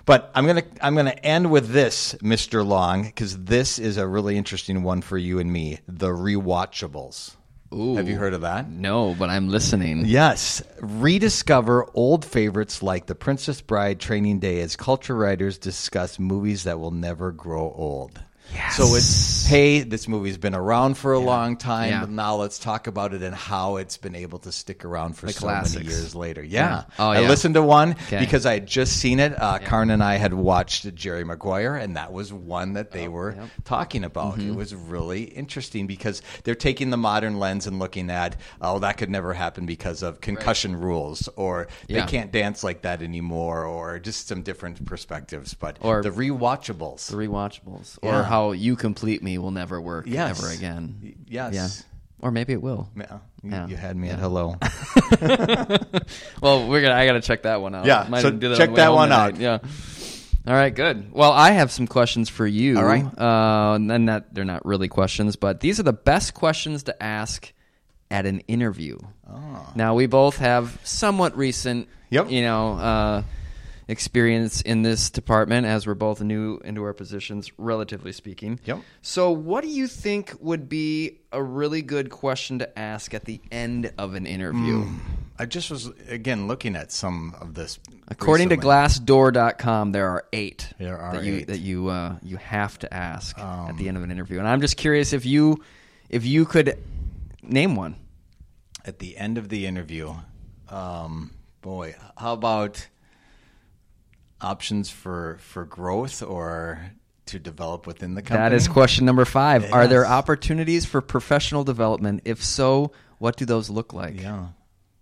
But 0.04 0.30
I'm 0.34 0.46
gonna 0.46 0.64
I'm 0.80 0.94
gonna 0.94 1.10
end 1.22 1.50
with 1.50 1.68
this, 1.68 2.14
Mr. 2.22 2.66
Long, 2.66 3.04
because 3.04 3.44
this 3.44 3.78
is 3.78 3.96
a 3.96 4.06
really 4.06 4.36
interesting 4.36 4.82
one 4.82 5.02
for 5.02 5.18
you 5.18 5.38
and 5.38 5.52
me. 5.52 5.78
The 5.86 6.08
rewatchables. 6.08 7.36
Ooh. 7.72 7.94
Have 7.94 8.08
you 8.08 8.16
heard 8.16 8.34
of 8.34 8.40
that? 8.40 8.68
No, 8.68 9.14
but 9.16 9.30
I'm 9.30 9.48
listening. 9.48 10.04
Yes. 10.04 10.60
Rediscover 10.80 11.86
old 11.94 12.24
favorites 12.24 12.82
like 12.82 13.06
The 13.06 13.14
Princess 13.14 13.60
Bride 13.60 14.00
Training 14.00 14.40
Day 14.40 14.60
as 14.60 14.74
culture 14.74 15.14
writers 15.14 15.56
discuss 15.56 16.18
movies 16.18 16.64
that 16.64 16.80
will 16.80 16.90
never 16.90 17.30
grow 17.30 17.72
old. 17.76 18.20
Yes. 18.54 18.76
So 18.76 18.94
it's 18.94 19.46
hey, 19.46 19.80
this 19.80 20.06
movie's 20.06 20.38
been 20.38 20.54
around 20.54 20.94
for 20.94 21.12
a 21.12 21.18
long 21.18 21.56
time, 21.56 21.90
Yeah. 21.90 22.00
but 22.00 22.10
now 22.10 22.36
let's 22.36 22.58
talk 22.58 22.86
about 22.86 23.12
it 23.14 23.22
and 23.22 23.34
how 23.34 23.76
it's 23.76 23.96
been 23.96 24.14
able 24.14 24.38
to 24.40 24.52
stick 24.52 24.84
around 24.84 25.14
for 25.16 25.26
The 25.26 25.32
so 25.32 25.46
many 25.46 25.58
classics. 25.58 25.84
years 25.86 26.14
later. 26.14 26.42
Yeah. 26.42 26.60
Yeah. 26.60 26.84
Oh, 26.98 27.08
I 27.10 27.20
listened 27.28 27.54
to 27.54 27.62
one 27.62 27.92
Okay. 28.06 28.20
because 28.20 28.46
I 28.46 28.54
had 28.54 28.66
just 28.66 28.96
seen 28.98 29.18
it. 29.18 29.40
Uh, 29.40 29.58
Karn 29.58 29.90
and 29.90 30.02
I 30.04 30.16
had 30.16 30.34
watched 30.34 30.94
Jerry 30.94 31.24
Maguire, 31.24 31.74
and 31.76 31.96
that 31.96 32.12
was 32.12 32.32
one 32.32 32.74
that 32.74 32.92
they 32.92 33.08
were 33.08 33.34
Oh, 33.36 33.40
yep. 33.42 33.50
talking 33.64 34.04
about. 34.04 34.34
Mm-hmm. 34.38 34.50
It 34.50 34.54
was 34.56 34.72
really 34.74 35.24
interesting 35.24 35.86
because 35.88 36.22
they're 36.44 36.54
taking 36.54 36.90
the 36.90 36.96
modern 36.96 37.38
lens 37.40 37.66
and 37.66 37.78
looking 37.80 38.08
at, 38.10 38.36
oh, 38.60 38.78
that 38.80 38.98
could 38.98 39.10
never 39.10 39.34
happen 39.34 39.66
because 39.66 40.02
of 40.02 40.20
concussion 40.20 40.78
rules, 40.78 41.28
or 41.36 41.66
Yeah. 41.88 42.04
they 42.04 42.10
can't 42.10 42.30
dance 42.30 42.62
like 42.62 42.82
that 42.82 43.02
anymore, 43.02 43.64
or 43.64 43.98
just 43.98 44.28
some 44.28 44.42
different 44.42 44.84
perspectives. 44.84 45.54
But 45.54 45.78
Or- 45.80 46.02
the 46.02 46.10
rewatchables. 46.10 47.08
The 47.08 47.16
rewatchables, 47.16 47.98
Yeah. 48.02 48.20
or 48.20 48.22
how 48.22 48.39
you 48.52 48.76
complete 48.76 49.22
me 49.22 49.38
will 49.38 49.50
never 49.50 49.80
work 49.80 50.06
Yes. 50.08 50.38
ever 50.42 50.52
again. 50.52 51.14
Yes. 51.28 51.54
Yeah. 51.54 51.68
Or 52.22 52.30
maybe 52.30 52.52
it 52.52 52.60
will. 52.62 52.88
Yeah, 52.96 53.18
you, 53.42 53.50
Yeah. 53.50 53.66
you 53.68 53.76
had 53.76 53.96
me 53.96 54.10
at 54.10 54.18
hello. 54.18 54.56
Well, 56.42 56.68
we're 56.68 56.80
gonna. 56.82 56.94
I 56.94 57.06
gotta 57.06 57.20
check 57.20 57.42
that 57.42 57.60
one 57.60 57.74
out. 57.74 57.86
Yeah, 57.86 58.06
Might 58.08 58.22
so 58.22 58.30
do 58.30 58.54
check 58.56 58.70
on 58.70 58.74
that 58.76 58.92
one 58.92 59.12
out. 59.12 59.36
Yeah. 59.38 59.58
All 60.46 60.54
right, 60.54 60.74
good. 60.74 61.12
Well, 61.12 61.32
I 61.32 61.50
have 61.52 61.70
some 61.70 61.86
questions 61.86 62.28
for 62.30 62.46
you. 62.46 62.78
All 62.78 62.84
right. 62.84 63.04
Uh, 63.18 63.74
and 63.74 64.08
that 64.08 64.32
they're 64.34 64.44
not 64.44 64.64
really 64.64 64.88
questions, 64.88 65.36
but 65.36 65.60
these 65.60 65.78
are 65.78 65.82
the 65.82 65.92
best 65.92 66.32
questions 66.34 66.84
to 66.84 67.02
ask 67.02 67.52
at 68.10 68.24
an 68.26 68.40
interview. 68.48 68.98
Oh. 69.30 69.70
Now 69.74 69.94
we 69.94 70.06
both 70.06 70.38
have 70.38 70.80
somewhat 70.82 71.36
recent, 71.36 71.88
Yep. 72.10 72.30
you 72.30 72.42
know, 72.42 72.72
uh, 72.72 73.22
experience 73.90 74.60
in 74.62 74.82
this 74.82 75.10
department 75.10 75.66
as 75.66 75.86
we're 75.86 75.94
both 75.94 76.20
new 76.22 76.58
into 76.64 76.82
our 76.84 76.92
positions, 76.92 77.50
relatively 77.58 78.12
speaking. 78.12 78.60
Yep. 78.64 78.80
So, 79.02 79.30
what 79.30 79.62
do 79.62 79.68
you 79.68 79.86
think 79.86 80.34
would 80.40 80.68
be 80.68 81.18
a 81.32 81.42
really 81.42 81.82
good 81.82 82.10
question 82.10 82.60
to 82.60 82.78
ask 82.78 83.12
at 83.12 83.24
the 83.24 83.40
end 83.50 83.92
of 83.98 84.14
an 84.14 84.26
interview? 84.26 84.86
I 85.38 85.46
just 85.46 85.70
was 85.70 85.90
again 86.08 86.46
looking 86.46 86.76
at 86.76 86.92
some 86.92 87.34
of 87.40 87.54
this. 87.54 87.78
According 88.08 88.50
to 88.50 88.56
recently. 88.56 88.74
Glassdoor.com, 88.74 89.92
there 89.92 90.08
are 90.08 90.24
eight 90.32 90.68
There 90.78 90.98
are 90.98 91.14
that 91.14 91.24
you 91.24 91.34
eight. 91.34 91.40
Um, 91.40 91.46
that 91.46 91.58
you 91.58 91.88
uh, 91.88 92.16
you 92.22 92.36
have 92.36 92.78
to 92.80 92.94
ask 92.94 93.38
at 93.38 93.76
the 93.76 93.88
end 93.88 93.96
of 93.96 94.02
an 94.02 94.10
interview, 94.10 94.38
and 94.38 94.46
I'm 94.46 94.60
just 94.60 94.76
curious 94.76 95.12
if 95.12 95.26
you 95.26 95.62
if 96.08 96.24
you 96.24 96.44
could 96.44 96.78
name 97.42 97.74
one. 97.74 97.96
at 98.84 98.98
the 98.98 99.16
end 99.16 99.38
of 99.38 99.48
the 99.48 99.66
interview, 99.66 100.14
um, 100.68 101.32
boy, 101.60 101.94
how 102.16 102.32
about 102.32 102.86
options 104.40 104.90
for 104.90 105.38
for 105.40 105.64
growth 105.64 106.22
or 106.22 106.80
to 107.26 107.38
develop 107.38 107.86
within 107.86 108.14
the 108.14 108.22
company? 108.22 108.48
That 108.48 108.54
is 108.54 108.68
question 108.68 109.04
number 109.06 109.24
five. 109.24 109.72
Are 109.72 109.86
there 109.86 110.06
opportunities 110.06 110.84
for 110.84 111.00
professional 111.00 111.64
development? 111.64 112.22
If 112.24 112.42
so, 112.42 112.92
what 113.18 113.36
do 113.36 113.44
those 113.44 113.70
look 113.70 113.92
like? 113.92 114.20
Yeah. 114.20 114.48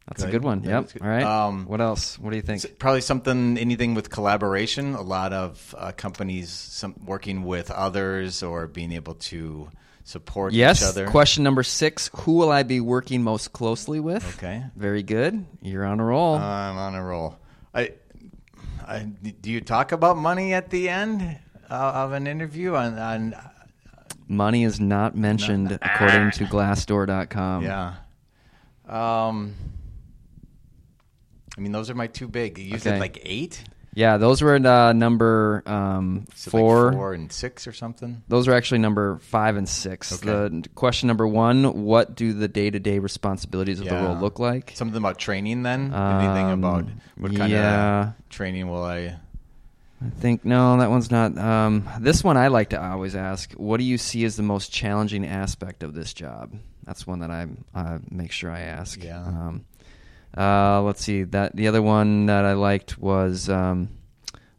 That's 0.07 0.23
a 0.23 0.27
Good. 0.27 0.33
good 0.33 0.45
one. 0.45 0.63
That 0.63 0.71
Yep. 0.71 0.93
good. 0.95 1.03
All 1.03 1.09
right. 1.09 1.23
Um, 1.23 1.67
what 1.67 1.83
else? 1.83 2.19
What 2.19 2.31
do 2.31 2.37
you 2.37 2.43
think? 2.43 2.79
Probably 2.79 3.03
something, 3.03 3.59
anything 3.59 3.95
with 3.95 4.09
collaboration. 4.09 4.95
A 4.95 5.03
lot 5.03 5.35
of 5.35 5.75
uh, 5.77 5.93
companies 5.93 6.49
some, 6.51 6.95
working 7.05 7.45
with 7.45 7.71
others 7.71 8.43
or 8.43 8.67
being 8.69 8.93
able 8.93 9.15
to 9.15 9.69
support 10.05 10.55
each 10.55 10.59
Yes. 10.59 10.83
other. 10.83 11.07
Question 11.09 11.45
number 11.45 11.63
six. 11.63 12.11
Who 12.21 12.33
will 12.39 12.51
I 12.51 12.63
be 12.63 12.81
working 12.81 13.23
most 13.23 13.53
closely 13.53 14.01
with? 14.01 14.25
Okay. 14.39 14.65
Very 14.77 15.03
good. 15.03 15.45
You're 15.61 15.85
on 15.85 16.01
a 16.01 16.05
roll. 16.05 16.37
I'm 16.37 16.79
on 16.79 16.95
a 16.95 17.05
roll. 17.05 17.37
I, 17.75 17.93
Do 19.41 19.51
you 19.51 19.61
talk 19.61 19.93
about 19.93 20.17
money 20.17 20.55
at 20.55 20.71
the 20.71 20.89
end 20.89 21.39
uh, 21.71 21.75
of 21.75 22.13
an 22.13 22.27
interview? 22.27 22.75
On, 22.75 22.99
on 22.99 23.35
Money 24.29 24.65
is 24.65 24.79
not 24.81 25.17
mentioned 25.17 25.73
according 25.83 26.31
to 26.33 26.45
Glassdoor.com. 26.45 27.63
yeah. 27.65 27.95
Um, 28.87 29.55
I 31.57 31.61
mean, 31.61 31.73
those 31.73 31.91
are 31.91 31.95
my 31.95 32.07
two 32.07 32.29
big. 32.29 32.59
You 32.59 32.75
Okay. 32.75 32.79
said 32.79 33.01
like 33.01 33.21
eight, 33.25 33.65
Yeah, 33.95 34.17
those 34.19 34.43
were 34.43 34.55
uh, 34.55 34.93
number 34.93 35.63
um, 35.67 36.25
it 36.27 36.31
like 36.31 36.39
four. 36.39 36.93
four 36.93 37.15
and 37.15 37.33
six 37.33 37.67
or 37.67 37.73
something. 37.73 38.23
Those 38.29 38.47
are 38.47 38.53
actually 38.55 38.79
number 38.79 39.19
five 39.19 39.57
and 39.57 39.69
six. 39.69 40.13
Okay. 40.13 40.27
The 40.27 40.69
question 40.75 41.07
number 41.09 41.27
one: 41.27 41.85
What 41.85 42.15
do 42.15 42.33
the 42.33 42.49
day-to-day 42.49 42.99
responsibilities 43.01 43.81
of 43.81 43.87
the 43.89 43.95
role 43.95 44.17
look 44.17 44.39
like? 44.39 44.73
Something 44.75 44.99
about 44.99 45.19
training. 45.19 45.63
Then 45.63 45.93
anything 45.95 46.47
Um, 46.47 46.59
about 46.65 46.85
what 47.17 47.35
kind 47.35 47.51
yeah. 47.51 48.09
of 48.09 48.29
training 48.29 48.69
will 48.69 48.85
I? 48.85 49.17
I 50.01 50.11
think 50.21 50.45
no, 50.45 50.77
that 50.79 50.91
one's 50.91 51.11
not. 51.11 51.37
Um, 51.37 51.89
this 51.99 52.23
one 52.23 52.37
I 52.37 52.49
like 52.49 52.71
to 52.71 52.81
always 52.81 53.17
ask: 53.17 53.53
What 53.55 53.79
do 53.79 53.85
you 53.85 53.99
see 53.99 54.25
as 54.25 54.37
the 54.37 54.45
most 54.45 54.71
challenging 54.71 55.27
aspect 55.27 55.83
of 55.83 55.95
this 55.95 56.13
job? 56.15 56.53
That's 56.85 57.05
one 57.07 57.19
that 57.21 57.31
I 57.33 57.49
uh, 57.75 57.99
make 58.11 58.31
sure 58.33 58.51
I 58.51 58.61
ask. 58.61 59.03
Yeah. 59.03 59.53
Uh, 60.37 60.83
let's 60.83 61.03
see. 61.03 61.25
That 61.25 61.57
the 61.57 61.69
other 61.69 61.83
one 61.83 62.27
that 62.27 62.45
I 62.45 62.53
liked 62.53 62.99
was 62.99 63.49
um, 63.49 63.89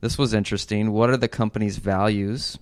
this 0.02 0.18
was 0.18 0.34
interesting. 0.34 0.92
What 0.92 1.10
are 1.10 1.18
the 1.18 1.28
company's 1.28 1.78
values? 1.78 2.58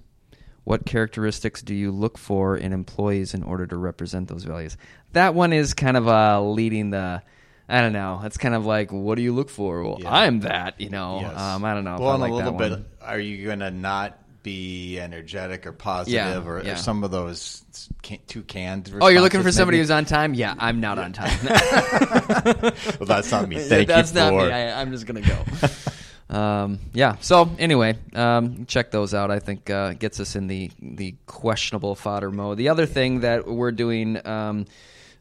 What 0.64 0.86
characteristics 0.86 1.62
do 1.62 1.74
you 1.74 1.92
look 1.92 2.18
for 2.18 2.58
in 2.58 2.74
employees 2.74 3.34
in 3.34 3.42
order 3.44 3.66
to 3.68 3.78
represent 3.78 4.28
those 4.28 4.44
values? 4.44 4.76
That 5.14 5.34
one 5.34 5.54
is 5.54 5.74
kind 5.74 5.96
of 5.96 6.08
uh, 6.08 6.42
leading 6.42 6.90
the 6.90 7.22
I 7.70 7.82
don't 7.82 7.94
know. 7.94 8.22
It's 8.24 8.38
kind 8.38 8.56
of 8.56 8.66
like, 8.66 8.92
what 8.94 9.16
do 9.16 9.22
you 9.22 9.34
look 9.34 9.50
for? 9.50 9.84
Well, 9.84 9.98
Yeah. 10.00 10.14
I'm 10.14 10.40
that. 10.42 10.80
You 10.80 10.90
know. 10.90 11.20
Yes. 11.22 11.38
Um, 11.38 11.66
I 11.66 11.74
don't 11.74 11.84
know. 11.84 11.96
if 11.96 12.00
Well, 12.02 12.12
I 12.12 12.16
like 12.16 12.32
a 12.32 12.36
little 12.36 12.52
that 12.54 12.58
bit. 12.58 12.72
one. 12.72 12.86
Are 13.02 13.20
you 13.20 13.46
going 13.46 13.60
to 13.60 13.72
not 13.72 14.18
be 14.48 14.98
energetic 14.98 15.68
or 15.68 15.74
positive, 15.74 16.14
Yeah, 16.14 16.40
or, 16.40 16.60
or 16.60 16.76
some 16.78 17.04
of 17.04 17.12
those 17.12 17.62
can, 18.02 18.20
too 18.28 18.44
canned? 18.44 18.94
Oh, 19.02 19.08
you're 19.08 19.20
looking 19.20 19.44
for 19.44 19.52
somebody 19.52 19.78
who's 19.78 19.92
on 19.92 20.06
time? 20.06 20.34
Yeah, 20.34 20.56
I'm 20.58 20.80
not 20.80 20.98
on 20.98 21.12
time. 21.12 21.38
well, 21.46 23.06
that's 23.06 23.30
not 23.30 23.50
me. 23.50 23.60
Thank 23.60 23.90
That's 23.90 24.14
you 24.14 24.20
not 24.22 24.30
for. 24.32 24.46
me. 24.46 24.54
I, 24.54 24.80
I'm 24.80 24.92
just 24.92 25.06
gonna 25.06 25.22
go. 25.22 26.34
um, 26.34 26.80
yeah. 26.94 27.18
So 27.20 27.50
anyway, 27.60 27.98
um, 28.14 28.66
check 28.68 28.90
those 28.92 29.14
out. 29.14 29.32
I 29.32 29.40
think 29.40 29.70
uh, 29.70 29.94
gets 29.94 30.22
us 30.22 30.38
in 30.38 30.48
the 30.48 30.72
the 30.82 31.16
questionable 31.26 31.96
fodder 31.96 32.32
mode. 32.32 32.58
The 32.58 32.70
other 32.70 32.86
thing 32.86 33.22
that 33.22 33.48
we're 33.48 33.74
doing. 33.74 34.26
Um, 34.26 34.66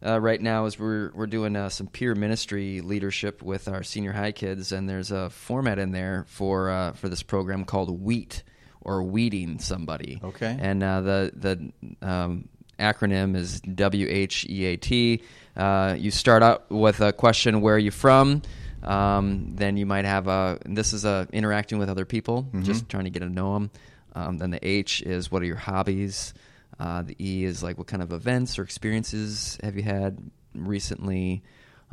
uh, 0.04 0.20
right 0.20 0.42
now 0.42 0.66
is 0.66 0.78
we're 0.78 1.10
we're 1.14 1.26
doing 1.26 1.56
uh, 1.56 1.70
some 1.70 1.86
peer 1.86 2.14
ministry 2.14 2.82
leadership 2.82 3.42
with 3.42 3.66
our 3.66 3.82
senior 3.82 4.12
high 4.12 4.30
kids, 4.30 4.70
and 4.70 4.86
there's 4.86 5.10
a 5.10 5.30
format 5.30 5.78
in 5.78 5.90
there 5.90 6.26
for 6.28 6.70
uh, 6.70 6.92
for 6.92 7.08
this 7.08 7.22
program 7.22 7.64
called 7.64 8.02
Wheat 8.02 8.42
or 8.86 9.02
Weeding 9.02 9.58
Somebody. 9.58 10.20
Okay. 10.22 10.56
And 10.58 10.82
uh, 10.82 11.00
the 11.00 11.32
the 11.34 12.06
um, 12.08 12.48
acronym 12.78 13.36
is 13.36 13.60
W 13.60 14.06
H 14.08 14.46
E 14.48 14.64
A 14.66 14.76
T. 14.76 15.22
Uh, 15.56 15.96
you 15.98 16.10
start 16.10 16.42
out 16.42 16.70
with 16.70 17.00
a 17.00 17.12
question: 17.12 17.60
Where 17.60 17.74
are 17.74 17.78
you 17.78 17.90
from? 17.90 18.42
Um, 18.82 19.56
then 19.56 19.76
you 19.76 19.86
might 19.86 20.04
have 20.04 20.28
a. 20.28 20.58
This 20.64 20.92
is 20.92 21.04
a 21.04 21.26
interacting 21.32 21.78
with 21.78 21.90
other 21.90 22.04
people, 22.04 22.46
just 22.62 22.88
trying 22.88 23.04
to 23.04 23.10
get 23.10 23.20
to 23.20 23.28
know 23.28 23.54
them. 23.54 23.70
Um, 24.14 24.38
then 24.38 24.50
the 24.50 24.66
H 24.66 25.02
is 25.02 25.30
what 25.30 25.42
are 25.42 25.46
your 25.46 25.56
hobbies? 25.56 26.32
Uh, 26.78 27.02
the 27.02 27.16
E 27.18 27.44
is 27.44 27.62
like 27.62 27.78
what 27.78 27.86
kind 27.86 28.02
of 28.02 28.12
events 28.12 28.58
or 28.58 28.62
experiences 28.62 29.58
have 29.62 29.76
you 29.76 29.82
had 29.82 30.18
recently? 30.54 31.42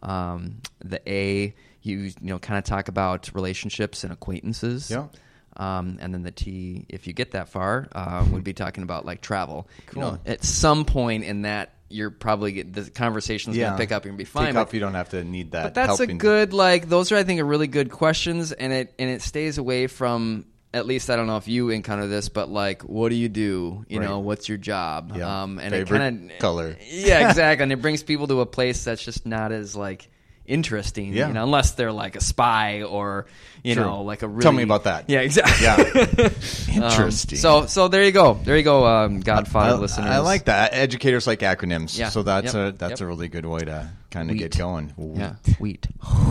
Um, 0.03 0.61
the 0.83 1.01
A, 1.09 1.55
you 1.81 1.97
you 1.97 2.13
know, 2.21 2.39
kind 2.39 2.57
of 2.57 2.65
talk 2.65 2.87
about 2.87 3.31
relationships 3.33 4.03
and 4.03 4.13
acquaintances. 4.13 4.91
Yeah. 4.91 5.07
Um, 5.57 5.97
and 6.01 6.13
then 6.13 6.23
the 6.23 6.31
T, 6.31 6.85
if 6.89 7.07
you 7.07 7.13
get 7.13 7.31
that 7.31 7.49
far, 7.49 7.87
uh, 7.93 8.25
would 8.31 8.43
be 8.43 8.53
talking 8.53 8.83
about 8.83 9.05
like 9.05 9.21
travel. 9.21 9.67
You 9.93 10.01
know, 10.01 10.09
Cool. 10.11 10.19
at 10.25 10.43
some 10.43 10.85
point 10.85 11.23
in 11.23 11.43
that, 11.43 11.73
you're 11.89 12.09
probably 12.09 12.53
get, 12.53 12.73
the 12.73 12.89
conversation's 12.89 13.55
Yeah. 13.55 13.65
going 13.67 13.73
to 13.77 13.83
pick 13.83 13.91
up 13.91 14.05
and 14.05 14.17
be 14.17 14.23
fine. 14.25 14.47
Pick 14.47 14.55
up. 14.55 14.73
You 14.73 14.79
don't 14.79 14.95
have 14.95 15.09
to 15.09 15.23
need 15.23 15.51
that. 15.51 15.63
but 15.63 15.73
that's 15.75 15.99
a 15.99 16.07
good 16.07 16.51
like 16.53 16.89
those 16.89 17.11
are 17.11 17.17
I 17.17 17.23
think 17.23 17.39
are 17.39 17.45
really 17.45 17.67
good 17.67 17.91
questions 17.91 18.51
and 18.51 18.73
it 18.73 18.93
and 18.97 19.09
it 19.11 19.21
stays 19.21 19.59
away 19.59 19.85
from 19.85 20.45
at 20.73 20.87
least 20.87 21.11
I 21.11 21.15
don't 21.15 21.27
know 21.27 21.37
if 21.37 21.47
you 21.47 21.69
encounter 21.69 22.07
this 22.07 22.29
but 22.29 22.49
like 22.49 22.81
what 22.81 23.09
do 23.09 23.15
you 23.15 23.29
do 23.29 23.85
you 23.87 23.99
Right. 23.99 24.09
know 24.09 24.19
what's 24.19 24.49
your 24.49 24.57
job 24.57 25.13
Yeah. 25.15 25.43
um 25.43 25.59
and 25.59 25.69
Favorite 25.71 25.97
it 25.97 25.99
kind 25.99 26.31
of 26.31 26.39
color. 26.39 26.75
yeah 26.89 27.29
exactly 27.29 27.61
and 27.61 27.71
it 27.71 27.79
brings 27.79 28.01
people 28.01 28.25
to 28.29 28.41
a 28.41 28.47
place 28.47 28.83
that's 28.83 29.05
just 29.05 29.27
not 29.27 29.51
as 29.51 29.75
like 29.75 30.09
interesting 30.45 31.13
Yeah. 31.13 31.27
you 31.27 31.33
know 31.33 31.43
unless 31.43 31.71
they're 31.71 31.91
like 31.93 32.15
a 32.15 32.21
spy 32.21 32.83
or 32.83 33.25
you 33.63 33.75
True. 33.75 33.83
know 33.85 34.01
like 34.03 34.23
a 34.23 34.27
really 34.27 34.41
Tell 34.43 34.51
me 34.51 34.63
about 34.63 34.83
that. 34.85 35.09
yeah 35.09 35.21
exactly 35.21 35.63
Yeah. 35.65 36.29
Um, 36.83 36.89
Interesting. 36.91 37.37
so 37.37 37.65
so 37.67 37.87
there 37.87 38.03
you 38.03 38.11
go 38.11 38.33
there 38.33 38.57
you 38.57 38.63
go 38.63 38.85
um 38.85 39.19
Godfather 39.21 39.75
I, 39.75 39.79
listeners 39.79 40.09
I 40.09 40.17
like 40.19 40.45
that. 40.45 40.73
Educators 40.73 41.27
like 41.27 41.39
acronyms. 41.39 41.97
Yeah. 41.97 42.09
So 42.09 42.23
that's 42.23 42.53
Yep. 42.53 42.73
a 42.73 42.77
that's 42.77 42.99
Yep. 42.99 43.01
a 43.01 43.05
really 43.05 43.27
good 43.27 43.45
way 43.45 43.59
to 43.61 43.89
kind 44.11 44.29
of 44.31 44.37
get 44.37 44.53
Wheat. 44.55 44.57
going. 44.59 44.93
yeah 45.15 45.35
wheat 45.59 45.87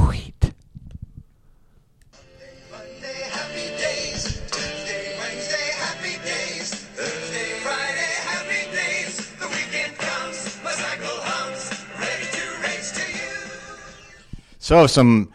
Wheat. 0.09 0.52
So 14.62 14.87
some 14.87 15.33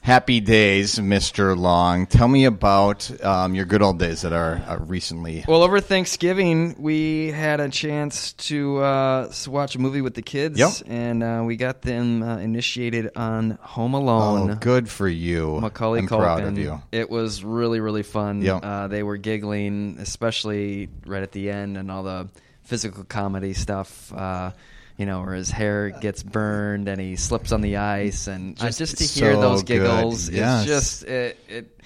happy 0.00 0.38
days, 0.38 1.00
Mister 1.00 1.56
Long. 1.56 2.06
Tell 2.06 2.28
me 2.28 2.44
about 2.44 3.10
um, 3.24 3.52
your 3.56 3.64
good 3.64 3.82
old 3.82 3.98
days 3.98 4.22
that 4.22 4.32
are 4.32 4.62
uh, 4.68 4.76
recently. 4.78 5.44
Well, 5.48 5.64
over 5.64 5.80
Thanksgiving, 5.80 6.76
we 6.78 7.32
had 7.32 7.58
a 7.58 7.68
chance 7.68 8.32
to 8.34 8.78
uh, 8.78 9.32
watch 9.48 9.74
a 9.74 9.80
movie 9.80 10.02
with 10.02 10.14
the 10.14 10.22
kids, 10.22 10.56
Yep. 10.56 10.70
and 10.86 11.24
uh, 11.24 11.42
we 11.44 11.56
got 11.56 11.82
them 11.82 12.22
uh, 12.22 12.38
initiated 12.38 13.10
on 13.16 13.58
Home 13.60 13.94
Alone. 13.94 14.52
Oh, 14.52 14.54
good 14.54 14.88
for 14.88 15.08
you. 15.08 15.58
Macaulay 15.60 15.98
I'm 15.98 16.06
Culkin. 16.06 16.18
proud 16.20 16.44
of 16.44 16.56
you. 16.56 16.80
It 16.92 17.10
was 17.10 17.42
really, 17.42 17.80
really 17.80 18.04
fun. 18.04 18.40
Yep. 18.40 18.60
Uh, 18.64 18.86
they 18.86 19.02
were 19.02 19.16
giggling, 19.16 19.96
especially 19.98 20.90
right 21.06 21.24
at 21.24 21.32
the 21.32 21.50
end, 21.50 21.76
and 21.76 21.90
all 21.90 22.04
the 22.04 22.28
physical 22.62 23.02
comedy 23.02 23.52
stuff. 23.52 24.12
Uh, 24.96 25.00
you 25.02 25.06
know, 25.06 25.22
where 25.22 25.34
his 25.34 25.50
hair 25.50 25.90
gets 25.90 26.22
burned 26.22 26.88
and 26.88 27.00
he 27.00 27.16
slips 27.16 27.52
on 27.52 27.60
the 27.60 27.76
ice, 27.78 28.26
and 28.28 28.58
uh, 28.60 28.66
Just 28.66 28.78
just 28.78 28.98
to 28.98 29.04
hear 29.04 29.34
so 29.34 29.40
those 29.40 29.62
giggles, 29.64 30.28
Yes. 30.30 30.62
it's 30.62 30.68
just 30.68 31.04
it. 31.04 31.38
it 31.48 31.80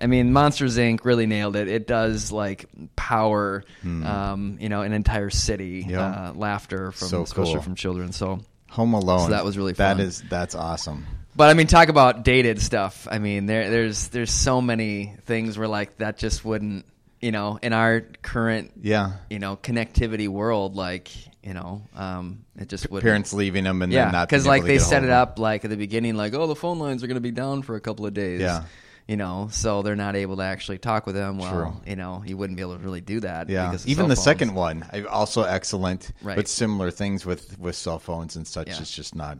I 0.00 0.06
mean, 0.06 0.32
Monsters 0.32 0.78
Inc. 0.78 1.04
really 1.04 1.26
nailed 1.26 1.56
it. 1.56 1.66
It 1.66 1.88
does 1.88 2.30
like 2.30 2.66
power, 2.94 3.64
um, 3.84 4.56
you 4.60 4.68
know, 4.68 4.82
an 4.82 4.92
entire 4.92 5.28
city. 5.30 5.82
Hmm. 5.82 5.90
Yeah. 5.90 6.00
Uh, 6.06 6.32
laughter 6.34 6.92
from 6.92 7.08
So 7.08 7.22
especially 7.22 7.54
cool. 7.54 7.62
from 7.62 7.74
children. 7.74 8.12
So 8.12 8.40
Home 8.70 8.94
Alone. 8.94 9.24
So 9.26 9.30
that 9.30 9.44
was 9.44 9.56
really 9.58 9.72
That 9.72 9.96
fun. 9.96 10.06
is 10.06 10.22
that's 10.30 10.54
awesome. 10.54 11.04
but 11.34 11.50
I 11.50 11.54
mean, 11.54 11.66
talk 11.66 11.88
about 11.88 12.22
dated 12.24 12.60
stuff. 12.62 13.08
I 13.10 13.18
mean, 13.18 13.46
there, 13.46 13.70
there's 13.70 14.08
there's 14.08 14.30
so 14.30 14.60
many 14.60 15.16
things 15.26 15.58
where 15.58 15.68
like 15.68 15.96
that 15.98 16.16
just 16.18 16.44
wouldn't, 16.44 16.84
you 17.20 17.32
know, 17.32 17.58
in 17.60 17.72
our 17.72 18.00
current, 18.22 18.72
Yeah. 18.80 19.14
you 19.30 19.38
know, 19.40 19.56
connectivity 19.56 20.28
world, 20.28 20.76
like 20.76 21.10
you 21.48 21.54
know, 21.54 21.80
um, 21.96 22.44
it 22.58 22.68
just 22.68 22.90
would 22.90 23.02
Parents 23.02 23.32
leaving 23.32 23.64
them 23.64 23.80
and 23.80 23.90
yeah, 23.90 24.26
because 24.26 24.46
like 24.46 24.64
they 24.64 24.76
set 24.78 25.02
it 25.02 25.08
up 25.08 25.38
like 25.38 25.64
at 25.64 25.70
the 25.70 25.78
beginning, 25.78 26.14
like 26.14 26.34
oh, 26.34 26.46
the 26.46 26.54
phone 26.54 26.78
lines 26.78 27.02
are 27.02 27.06
going 27.06 27.14
to 27.14 27.22
be 27.22 27.30
down 27.30 27.62
for 27.62 27.74
a 27.74 27.80
couple 27.80 28.04
of 28.04 28.12
days. 28.12 28.42
Yeah. 28.42 28.64
You 29.06 29.16
know, 29.16 29.48
so 29.50 29.80
they're 29.80 29.96
not 29.96 30.14
able 30.14 30.36
to 30.36 30.42
actually 30.42 30.76
talk 30.76 31.06
with 31.06 31.14
them. 31.14 31.38
Well, 31.38 31.50
True. 31.50 31.90
you 31.90 31.96
know, 31.96 32.22
you 32.26 32.36
wouldn't 32.36 32.58
be 32.58 32.60
able 32.60 32.76
to 32.76 32.84
really 32.84 33.00
do 33.00 33.20
that. 33.20 33.48
Yeah, 33.48 33.74
even 33.86 34.08
the 34.08 34.16
phones. 34.16 34.22
second 34.22 34.54
one, 34.54 34.84
also 35.10 35.44
excellent, 35.44 36.12
Right. 36.20 36.36
but 36.36 36.48
similar 36.48 36.90
things 36.90 37.24
with 37.24 37.58
with 37.58 37.74
cell 37.76 37.98
phones 37.98 38.36
and 38.36 38.46
such. 38.46 38.68
Yeah. 38.68 38.80
It's 38.80 38.94
just 38.94 39.14
not 39.14 39.38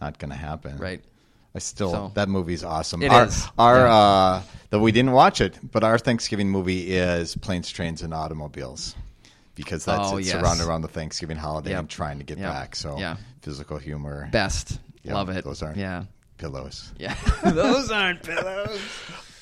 not 0.00 0.18
going 0.18 0.30
to 0.30 0.38
happen. 0.38 0.78
right? 0.78 1.04
I 1.54 1.58
still 1.58 1.90
So- 1.90 2.12
that 2.14 2.30
movie's 2.30 2.64
awesome. 2.64 3.02
It 3.02 3.12
our, 3.12 3.26
is, 3.26 3.46
Our 3.58 3.76
yeah. 3.76 3.94
uh, 3.94 4.42
though 4.70 4.78
we 4.80 4.92
didn't 4.92 5.12
watch 5.12 5.42
it, 5.42 5.58
but 5.70 5.84
our 5.84 5.98
Thanksgiving 5.98 6.48
movie 6.48 6.94
is 6.96 7.36
Planes, 7.36 7.68
Trains, 7.70 8.00
and 8.00 8.14
Automobiles 8.14 8.94
because 9.60 9.84
that's 9.84 10.08
Oh, 10.12 10.16
it's 10.16 10.28
yes. 10.28 10.38
surrounded 10.40 10.66
around 10.66 10.82
the 10.82 10.88
Thanksgiving 10.88 11.36
holiday 11.36 11.70
Yep. 11.70 11.78
and 11.80 11.88
trying 11.90 12.18
to 12.18 12.24
get 12.24 12.38
Yep. 12.38 12.52
back. 12.52 12.76
So 12.76 12.98
Yeah. 12.98 13.16
physical 13.42 13.78
humor, 13.78 14.28
Best, 14.32 14.78
Yeah, 15.02 15.14
love 15.14 15.28
it. 15.30 15.44
Those 15.44 15.62
aren't 15.62 15.76
yeah, 15.78 16.04
pillows. 16.38 16.92
yeah. 16.98 17.14
Those 17.44 17.90
aren't 17.90 18.22
pillows. 18.30 18.80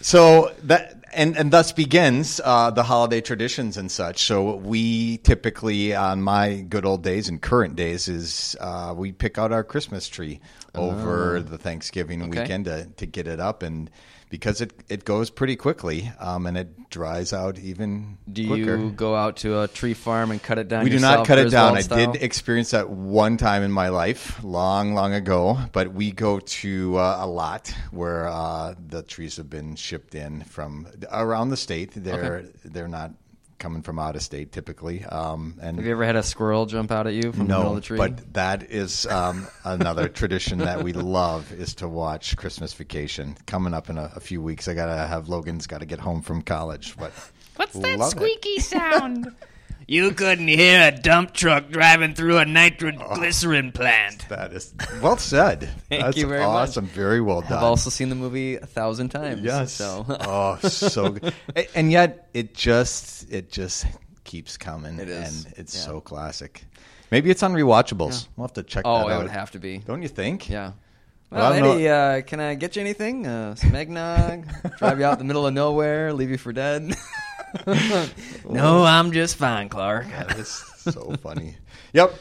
So 0.00 0.52
that 0.64 0.94
and 1.12 1.36
and 1.36 1.50
thus 1.50 1.72
begins 1.72 2.40
uh, 2.44 2.70
the 2.70 2.84
holiday 2.84 3.20
traditions 3.20 3.76
and 3.76 3.90
such. 3.90 4.22
So 4.24 4.54
we 4.56 5.16
typically 5.18 5.94
on 5.94 6.22
my 6.22 6.60
good 6.68 6.84
old 6.84 7.02
days 7.02 7.28
and 7.28 7.40
current 7.42 7.74
days 7.74 8.06
is 8.06 8.54
uh, 8.60 8.94
we 8.96 9.10
pick 9.10 9.38
out 9.38 9.50
our 9.50 9.64
Christmas 9.64 10.06
tree 10.08 10.40
over 10.76 11.40
the 11.40 11.58
Thanksgiving 11.58 12.22
Oh. 12.22 12.26
Okay. 12.26 12.42
weekend 12.42 12.66
to, 12.66 12.86
to 12.98 13.06
get 13.06 13.26
it 13.26 13.40
up 13.40 13.62
and 13.64 13.90
because 14.30 14.60
it, 14.60 14.72
it 14.88 15.04
goes 15.04 15.30
pretty 15.30 15.56
quickly 15.56 16.10
um, 16.18 16.46
and 16.46 16.56
it 16.56 16.90
dries 16.90 17.32
out 17.32 17.58
even 17.58 18.18
Do 18.30 18.46
quicker. 18.46 18.76
you 18.76 18.90
go 18.90 19.14
out 19.14 19.36
to 19.38 19.62
a 19.62 19.68
tree 19.68 19.94
farm 19.94 20.30
and 20.30 20.42
cut 20.42 20.58
it 20.58 20.68
down? 20.68 20.84
we 20.84 20.90
do 20.90 20.98
not 20.98 21.26
cut 21.26 21.38
it 21.38 21.50
down. 21.50 21.76
I 21.76 21.82
did 21.82 22.16
experience 22.16 22.70
that 22.72 22.90
one 22.90 23.36
time 23.36 23.62
in 23.62 23.72
my 23.72 23.88
life, 23.88 24.42
long, 24.42 24.94
long 24.94 25.12
ago. 25.14 25.58
But 25.72 25.92
we 25.92 26.12
go 26.12 26.40
to 26.40 26.96
uh, 26.96 27.18
a 27.20 27.26
lot 27.26 27.72
where 27.90 28.28
uh, 28.28 28.74
the 28.78 29.02
trees 29.02 29.36
have 29.36 29.50
been 29.50 29.76
shipped 29.76 30.14
in 30.14 30.44
from 30.44 30.86
around 31.10 31.50
the 31.50 31.56
state. 31.56 31.92
They're 31.94 32.44
they're 32.64 32.88
not 32.88 33.12
coming 33.58 33.82
from 33.82 33.98
out 33.98 34.16
of 34.16 34.22
state 34.22 34.52
typically. 34.52 35.04
Um, 35.04 35.58
and 35.60 35.76
Have 35.76 35.86
you 35.86 35.92
ever 35.92 36.04
had 36.04 36.16
a 36.16 36.22
squirrel 36.22 36.66
jump 36.66 36.90
out 36.90 37.06
at 37.06 37.14
you 37.14 37.32
from 37.32 37.46
the 37.48 37.54
middle 37.54 37.62
of 37.62 37.68
no, 37.68 37.74
the 37.76 37.80
tree? 37.80 37.98
but 37.98 38.34
that 38.34 38.70
is 38.70 39.06
um, 39.06 39.46
another 39.64 40.08
tradition 40.20 40.58
that 40.58 40.82
we 40.82 40.92
love 40.92 41.52
is 41.52 41.74
to 41.76 41.88
watch 41.88 42.36
Christmas 42.36 42.72
Vacation 42.72 43.36
coming 43.46 43.74
up 43.74 43.90
in 43.90 43.98
a, 43.98 44.12
a 44.16 44.20
few 44.20 44.40
weeks. 44.42 44.68
I 44.68 44.74
gotta 44.74 45.06
have 45.06 45.28
Logan's 45.28 45.66
got 45.66 45.80
to 45.80 45.86
get 45.86 46.00
home 46.00 46.22
from 46.22 46.42
college, 46.42 46.96
but 46.96 47.12
What's 47.56 47.72
that 47.74 47.98
Love 47.98 48.12
it. 48.12 48.16
squeaky 48.16 48.60
sound? 48.60 49.34
you 49.88 50.10
couldn't 50.12 50.46
hear 50.48 50.88
a 50.88 50.90
dump 50.92 51.32
truck 51.32 51.70
driving 51.70 52.14
through 52.14 52.36
a 52.38 52.44
nitroglycerin 52.44 53.72
plant. 53.72 54.28
that 54.28 54.52
is 54.52 54.74
well 55.02 55.16
said. 55.16 55.62
Thank 55.88 56.02
That's 56.02 56.16
you 56.18 56.26
very 56.26 56.40
much. 56.40 56.68
awesome. 56.68 56.86
Very 56.86 57.20
well 57.20 57.40
done. 57.40 57.54
I've 57.54 57.62
also 57.64 57.88
seen 57.90 58.10
the 58.10 58.14
movie 58.14 58.56
a 58.56 58.66
thousand 58.66 59.08
times. 59.08 59.42
Yes. 59.42 59.72
So 59.72 60.04
oh, 60.08 60.58
so 60.68 61.10
good. 61.10 61.34
And 61.74 61.90
yet 61.90 62.28
it 62.34 62.54
just 62.54 63.32
it 63.32 63.50
just 63.50 63.86
keeps 64.24 64.56
coming. 64.58 64.98
It 64.98 65.08
is. 65.08 65.44
and 65.46 65.54
it's 65.58 65.74
Yeah. 65.74 65.80
so 65.82 66.00
classic. 66.00 66.64
Maybe 67.10 67.30
it's 67.30 67.42
on 67.42 67.54
rewatchables. 67.54 68.28
We'll 68.36 68.46
have 68.46 68.52
to 68.54 68.62
check 68.62 68.82
oh, 68.84 69.08
that 69.08 69.14
it 69.14 69.22
would 69.22 69.30
have 69.30 69.52
to 69.52 69.58
be. 69.58 69.78
Don't 69.78 70.02
you 70.02 70.08
think? 70.08 70.50
Yeah. 70.50 70.72
Well, 71.30 71.40
Well, 71.40 71.52
I 71.52 71.58
don't 71.58 71.68
know- 71.68 71.74
Eddie, 71.74 71.88
uh, 71.88 72.22
can 72.22 72.40
I 72.40 72.54
get 72.54 72.76
you 72.76 72.82
anything? 72.82 73.26
Uh, 73.26 73.54
some 73.54 73.74
eggnog? 73.74 74.46
drive 74.78 74.98
you 74.98 75.04
out 75.06 75.14
in 75.14 75.18
the 75.18 75.24
middle 75.24 75.46
of 75.46 75.54
nowhere? 75.54 76.12
Leave 76.12 76.28
you 76.30 76.36
for 76.38 76.52
dead? 76.52 76.94
No, 78.48 78.84
I'm 78.84 79.12
just 79.12 79.36
fine, 79.36 79.68
Clark. 79.68 80.08
That 80.10 80.38
is 80.38 80.48
so 80.48 81.14
funny. 81.22 81.56
Yep. 81.92 82.14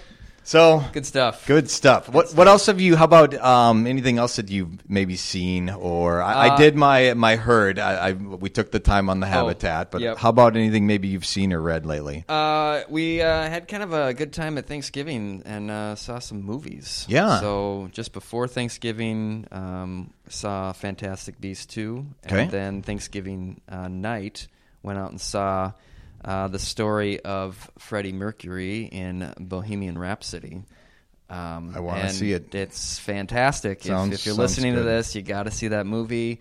So 0.44 0.82
Good 0.94 1.06
stuff. 1.06 1.46
Good 1.46 1.70
stuff. 1.70 2.08
What 2.08 2.32
what 2.34 2.48
else 2.48 2.68
have 2.68 2.80
you? 2.80 2.96
How 2.96 3.04
about 3.04 3.34
um, 3.34 3.86
anything 3.86 4.18
else 4.18 4.38
that 4.38 4.50
you've 4.50 4.90
maybe 4.90 5.18
seen 5.18 5.70
or 5.70 6.22
I, 6.22 6.34
I 6.34 6.48
Uh, 6.54 6.58
did 6.58 6.74
my 6.78 7.14
my 7.16 7.36
herd. 7.36 7.80
I, 7.80 8.10
I 8.10 8.12
we 8.14 8.50
took 8.50 8.72
the 8.72 8.80
time 8.80 9.10
on 9.10 9.20
the 9.20 9.28
habitat, 9.28 9.92
but 9.92 10.00
Oh, 10.02 10.06
yep. 10.06 10.18
how 10.18 10.30
about 10.30 10.56
anything 10.56 10.88
maybe 10.88 11.10
you've 11.10 11.26
seen 11.26 11.52
or 11.52 11.60
read 11.60 11.86
lately? 11.86 12.24
Uh, 12.30 12.84
we 12.88 13.22
uh, 13.22 13.28
had 13.50 13.68
kind 13.68 13.84
of 13.84 13.92
a 13.92 14.14
good 14.14 14.32
time 14.32 14.58
at 14.58 14.68
Thanksgiving 14.68 15.44
and 15.46 15.70
uh, 15.70 15.96
saw 15.96 16.20
some 16.20 16.42
movies. 16.44 17.06
Yeah. 17.10 17.42
So 17.42 17.90
just 17.92 18.14
before 18.14 18.48
Thanksgiving, 18.48 19.48
um, 19.52 20.14
saw 20.30 20.72
Fantastic 20.72 21.42
Beasts 21.42 21.66
two, 21.66 22.06
Okay. 22.26 22.44
and 22.44 22.52
then 22.52 22.82
Thanksgiving 22.84 23.60
uh, 23.68 23.90
night 23.90 24.48
went 24.84 25.00
out 25.00 25.12
and 25.12 25.20
saw 25.22 25.72
uh, 26.24 26.48
the 26.48 26.60
story 26.60 27.20
of 27.20 27.70
Freddie 27.78 28.12
Mercury 28.14 28.84
in 28.84 29.34
Bohemian 29.40 29.98
Rhapsody. 29.98 30.64
Um, 31.30 31.74
I 31.76 31.80
wanna 31.82 32.10
see 32.10 32.32
it. 32.34 32.56
It's 32.56 32.98
fantastic. 33.00 33.80
If- 33.80 33.86
Sounds- 33.88 34.14
if, 34.14 34.26
you're 34.26 34.36
sounds 34.36 34.58
listening 34.58 34.76
to 34.76 34.84
this, 34.84 35.14
you 35.16 35.22
got 35.22 35.44
to 35.44 35.52
see 35.52 35.70
that 35.70 35.86
movie. 35.86 36.40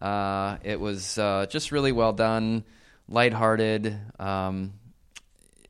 Uh, 0.00 0.58
it 0.62 0.78
was 0.78 1.18
uh, 1.18 1.46
just 1.50 1.72
really 1.72 1.90
well 1.90 2.12
done, 2.12 2.62
lighthearted. 3.08 3.98
Um, 4.20 4.74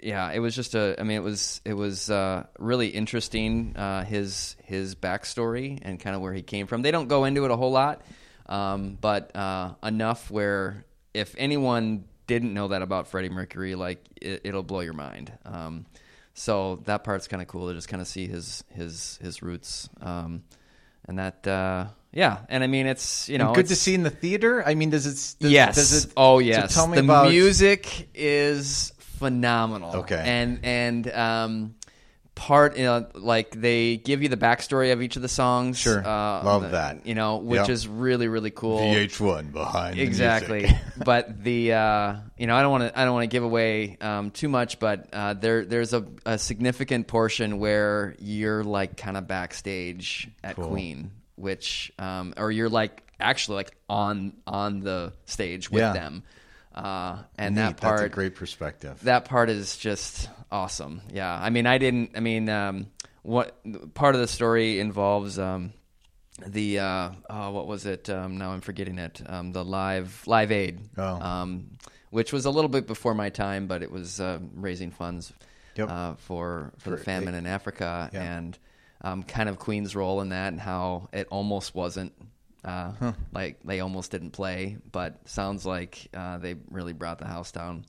yeah, 0.00 0.30
it 0.32 0.38
was 0.38 0.54
just 0.54 0.74
a. 0.74 0.96
I 0.98 1.02
mean, 1.02 1.16
it 1.16 1.22
was 1.22 1.60
it 1.64 1.72
was 1.72 2.10
uh, 2.10 2.44
really 2.58 2.88
interesting 2.88 3.74
uh, 3.74 4.04
his 4.04 4.54
his 4.64 4.94
backstory 4.94 5.78
and 5.82 5.98
kind 5.98 6.14
of 6.14 6.20
where 6.22 6.32
he 6.34 6.42
came 6.42 6.66
from. 6.66 6.82
They 6.82 6.90
don't 6.90 7.08
go 7.08 7.24
into 7.24 7.44
it 7.46 7.50
a 7.50 7.56
whole 7.56 7.72
lot, 7.72 8.02
um, 8.46 8.98
but 9.00 9.34
uh, 9.34 9.74
enough 9.82 10.30
where 10.30 10.84
if 11.14 11.34
anyone 11.38 12.04
didn't 12.26 12.54
know 12.54 12.68
that 12.68 12.82
about 12.82 13.08
Freddie 13.08 13.30
Mercury, 13.30 13.74
like 13.74 14.04
it, 14.20 14.42
it'll 14.44 14.62
blow 14.62 14.80
your 14.80 14.92
mind. 14.92 15.32
Um, 15.44 15.86
so 16.34 16.82
that 16.84 17.02
part's 17.02 17.26
kind 17.26 17.42
of 17.42 17.48
cool 17.48 17.68
to 17.68 17.74
just 17.74 17.88
kind 17.88 18.00
of 18.00 18.06
see 18.06 18.28
his 18.28 18.62
his 18.70 19.18
his 19.20 19.42
roots, 19.42 19.88
um, 20.00 20.44
and 21.06 21.18
that 21.18 21.46
uh, 21.46 21.86
yeah. 22.12 22.38
And 22.48 22.62
I 22.62 22.68
mean, 22.68 22.86
it's 22.86 23.28
you 23.28 23.38
know 23.38 23.46
And 23.46 23.56
good 23.56 23.66
to 23.68 23.76
see 23.76 23.94
in 23.94 24.04
the 24.04 24.10
theater. 24.10 24.62
I 24.64 24.74
mean, 24.74 24.90
does 24.90 25.06
it? 25.06 25.40
Does, 25.40 25.50
yes. 25.50 25.74
Does 25.74 26.04
it, 26.04 26.12
oh 26.16 26.38
so 26.38 26.44
yes. 26.44 26.74
tell 26.74 26.86
me 26.86 26.98
the 26.98 27.04
about 27.04 27.30
music 27.30 28.08
is 28.14 28.92
phenomenal. 28.98 29.96
Okay. 29.96 30.22
And 30.24 30.60
and 30.62 31.10
um, 31.10 31.74
part 32.38 32.76
you 32.78 32.84
know, 32.84 33.06
like 33.14 33.50
they 33.50 33.96
give 33.96 34.22
you 34.22 34.28
the 34.28 34.36
backstory 34.36 34.92
of 34.92 35.02
each 35.02 35.16
of 35.16 35.22
the 35.22 35.28
songs. 35.28 35.76
Sure. 35.76 35.98
Uh, 35.98 36.42
Love 36.44 36.62
the- 36.62 36.68
that. 36.68 37.04
You 37.04 37.14
know, 37.14 37.36
which 37.38 37.58
Yep. 37.58 37.68
is 37.68 37.88
really 37.88 38.28
really 38.28 38.50
cool. 38.52 38.78
VH1 38.78 39.52
behind 39.52 39.96
the 39.96 40.02
Exactly, 40.02 40.60
music. 40.62 40.76
but 41.04 41.42
the 41.42 41.72
uh, 41.72 42.14
you 42.38 42.46
know 42.46 42.56
I 42.56 42.62
don't 42.62 42.70
want 42.70 42.84
to 42.94 42.98
I 42.98 43.04
don't 43.04 43.14
want 43.14 43.24
to 43.24 43.34
give 43.34 43.42
away 43.42 43.96
um, 44.00 44.30
too 44.30 44.48
much, 44.48 44.78
but 44.78 45.08
uh, 45.12 45.34
there 45.34 45.64
there's 45.64 45.92
a, 45.92 46.04
a 46.24 46.38
significant 46.38 47.08
portion 47.08 47.58
where 47.58 48.14
you're 48.20 48.62
like 48.64 48.96
kind 48.96 49.16
of 49.16 49.26
backstage 49.26 50.28
at 50.44 50.56
Cool. 50.56 50.68
Queen, 50.68 51.10
which 51.36 51.92
um, 51.98 52.34
or 52.36 52.50
you're 52.52 52.68
like 52.68 53.02
actually 53.20 53.56
like 53.56 53.76
on 53.90 54.32
on 54.46 54.80
the 54.80 55.12
stage 55.26 55.70
with 55.70 55.80
Yeah. 55.82 55.92
them, 55.92 56.22
uh, 56.78 57.22
and 57.36 57.54
Neat. 57.54 57.60
that 57.62 57.76
part 57.80 57.98
That's 57.98 58.06
a 58.06 58.14
great 58.14 58.34
perspective. 58.34 59.00
that 59.02 59.24
part 59.26 59.50
is 59.50 59.76
just 59.76 60.28
awesome. 60.50 61.02
Yeah, 61.12 61.32
I 61.32 61.50
mean, 61.50 61.66
I 61.66 61.78
didn't. 61.78 62.12
I 62.16 62.20
mean, 62.20 62.48
um, 62.48 62.86
what 63.22 63.56
part 63.94 64.14
of 64.14 64.20
the 64.20 64.28
story 64.28 64.78
involves 64.80 65.38
um, 65.38 65.72
the 66.46 66.78
uh, 66.78 67.10
oh, 67.28 67.50
what 67.50 67.66
was 67.66 67.84
it? 67.86 68.08
Um, 68.08 68.38
now 68.38 68.52
I'm 68.52 68.60
forgetting 68.60 68.98
it. 68.98 69.20
Um, 69.26 69.52
the 69.52 69.64
live 69.64 70.22
Live 70.26 70.52
Aid, 70.52 70.78
Oh. 70.96 71.20
um, 71.20 71.78
which 72.10 72.32
was 72.32 72.44
a 72.46 72.50
little 72.50 72.70
bit 72.70 72.86
before 72.86 73.14
my 73.14 73.28
time, 73.30 73.66
but 73.66 73.82
it 73.82 73.90
was 73.90 74.20
uh, 74.20 74.38
raising 74.54 74.90
funds 74.90 75.32
Yep. 75.76 75.90
uh, 75.90 76.14
for 76.14 76.72
for 76.78 76.90
the 76.90 76.96
For- 76.96 77.04
famine 77.04 77.34
in 77.34 77.46
Africa 77.46 78.10
Yeah. 78.12 78.36
and 78.38 78.58
um, 79.00 79.22
kind 79.22 79.48
of 79.48 79.58
Queen's 79.58 79.94
role 79.94 80.20
in 80.20 80.30
that 80.30 80.48
and 80.52 80.60
how 80.60 81.08
it 81.12 81.26
almost 81.30 81.74
wasn't. 81.74 82.12
Uh, 82.64 83.12
Like 83.32 83.60
they 83.64 83.80
almost 83.80 84.10
didn't 84.10 84.30
play, 84.32 84.76
but 84.92 85.16
sounds 85.28 85.64
like 85.64 86.08
uh, 86.14 86.38
they 86.38 86.56
really 86.70 86.92
brought 86.92 87.18
the 87.18 87.26
house 87.26 87.52
down 87.52 87.84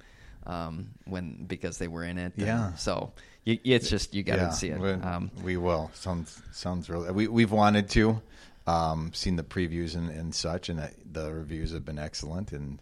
um, 0.46 0.90
when 1.06 1.46
because 1.48 1.78
they 1.78 1.88
were 1.88 2.04
in 2.04 2.18
it. 2.18 2.34
And 2.38 2.46
Yeah. 2.48 2.76
so 2.76 3.12
you, 3.46 3.58
it's 3.64 3.90
just 3.90 4.14
you 4.14 4.24
got 4.24 4.36
to 4.36 4.42
yeah, 4.44 4.50
see 4.52 4.70
it. 4.70 4.80
We, 4.80 4.92
Um, 4.92 5.32
we 5.44 5.58
will. 5.58 5.90
Sounds 5.94 6.42
sounds 6.52 6.90
really. 6.90 7.12
We 7.12 7.28
we've 7.28 7.52
wanted 7.52 7.90
to. 7.92 8.22
Um, 8.68 9.12
seen 9.16 9.36
the 9.36 9.44
previews 9.44 9.96
and, 9.96 10.12
and 10.12 10.36
such, 10.36 10.70
and 10.70 10.80
the 11.12 11.32
reviews 11.34 11.72
have 11.72 11.84
been 11.86 11.98
excellent. 11.98 12.52
And 12.52 12.80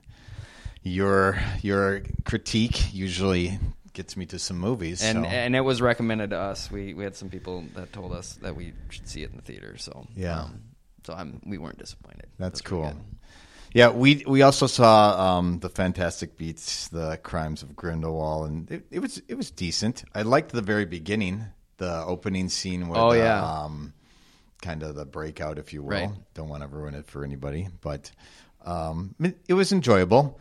your 0.83 1.37
your 1.61 2.01
critique 2.25 2.93
usually 2.93 3.57
gets 3.93 4.17
me 4.17 4.25
to 4.27 4.37
some 4.39 4.57
movies. 4.59 5.01
and 5.01 5.23
so. 5.23 5.29
and 5.29 5.55
it 5.55 5.61
was 5.61 5.81
recommended 5.81 6.31
to 6.31 6.37
us. 6.37 6.69
We 6.69 6.93
we 6.93 7.03
had 7.05 7.15
some 7.15 7.29
people 7.29 7.63
that 7.75 7.93
told 7.93 8.11
us 8.11 8.33
that 8.41 8.55
we 8.55 8.73
should 8.89 9.07
see 9.07 9.23
it 9.23 9.29
in 9.31 9.37
the 9.37 9.41
theater. 9.41 9.77
So 9.77 10.05
Yeah. 10.15 10.41
um, 10.43 10.61
so 11.05 11.13
I'm 11.13 11.41
we 11.45 11.57
weren't 11.57 11.77
disappointed. 11.77 12.27
That's 12.37 12.61
really 12.71 12.83
cool. 12.91 12.99
Yeah, 13.73 13.89
we 13.89 14.23
we 14.25 14.41
also 14.41 14.65
saw 14.67 15.37
um, 15.37 15.59
the 15.59 15.69
Fantastic 15.69 16.37
Beasts, 16.37 16.87
the 16.87 17.19
Crimes 17.21 17.61
of 17.63 17.75
Grindelwald, 17.75 18.49
and 18.49 18.71
it, 18.71 18.85
it 18.91 18.99
was 18.99 19.21
it 19.27 19.35
was 19.35 19.51
decent. 19.51 20.03
I 20.15 20.21
liked 20.23 20.51
the 20.51 20.61
very 20.61 20.85
beginning, 20.85 21.45
the 21.77 22.03
opening 22.05 22.49
scene 22.49 22.87
where 22.87 22.99
Oh, 22.99 23.11
the, 23.11 23.17
yeah. 23.19 23.43
um, 23.43 23.93
kind 24.61 24.83
of 24.83 24.95
the 24.95 25.05
breakout, 25.05 25.59
if 25.59 25.73
you 25.73 25.83
will. 25.83 25.89
Right. 25.89 26.09
Don't 26.33 26.49
want 26.49 26.63
to 26.63 26.67
ruin 26.69 26.95
it 26.95 27.07
for 27.07 27.23
anybody, 27.23 27.67
but 27.81 28.09
um, 28.65 29.13
it, 29.19 29.37
it 29.49 29.53
was 29.53 29.71
enjoyable. 29.71 30.39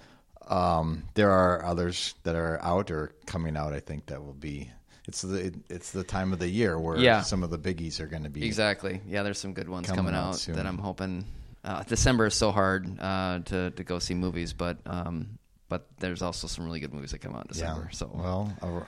Um, 0.48 1.04
there 1.14 1.30
are 1.32 1.64
others 1.64 2.14
that 2.22 2.36
are 2.36 2.62
out 2.62 2.90
or 2.92 3.12
coming 3.26 3.56
out. 3.56 3.72
I 3.72 3.80
think 3.80 4.06
that 4.06 4.24
will 4.24 4.34
be. 4.34 4.70
It's 5.08 5.22
the 5.22 5.54
it's 5.68 5.92
the 5.92 6.02
time 6.04 6.32
of 6.32 6.38
the 6.38 6.48
year 6.48 6.78
where 6.80 6.96
Yeah. 6.98 7.22
some 7.22 7.42
of 7.44 7.50
the 7.50 7.58
biggies 7.58 8.00
are 8.00 8.06
going 8.06 8.24
to 8.24 8.30
be 8.30 8.44
Exactly. 8.44 9.00
Yeah, 9.06 9.22
there's 9.22 9.38
some 9.38 9.52
good 9.52 9.68
ones 9.68 9.86
Coming 9.86 10.06
coming, 10.06 10.14
out 10.14 10.36
soon. 10.36 10.56
that 10.56 10.66
I'm 10.66 10.78
hoping. 10.78 11.24
Uh, 11.64 11.82
December 11.84 12.26
is 12.26 12.34
so 12.34 12.50
hard 12.52 12.98
uh, 13.00 13.40
to 13.46 13.70
to 13.70 13.84
go 13.84 13.98
see 13.98 14.14
movies, 14.14 14.52
but 14.52 14.78
um, 14.86 15.38
but 15.68 15.86
there's 15.98 16.22
also 16.22 16.46
some 16.46 16.64
really 16.64 16.80
good 16.80 16.92
movies 16.92 17.10
that 17.12 17.18
come 17.20 17.34
out 17.34 17.42
in 17.46 17.48
December. 17.52 17.88
So 17.92 18.10
well, 18.12 18.52
ar- 18.62 18.86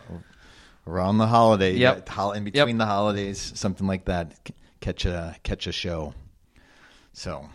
around 0.87 1.19
the 1.19 1.27
holiday, 1.27 1.75
Yep. 1.75 2.05
yeah, 2.07 2.13
hol- 2.13 2.33
in 2.33 2.45
Yep. 2.47 2.53
between 2.55 2.79
the 2.79 2.87
holidays, 2.87 3.53
something 3.55 3.87
like 3.87 4.05
that, 4.07 4.35
c- 4.47 4.55
catch 4.81 5.05
a 5.07 5.37
catch 5.45 5.67
a 5.67 5.73
show. 5.73 6.15
So. 7.13 7.49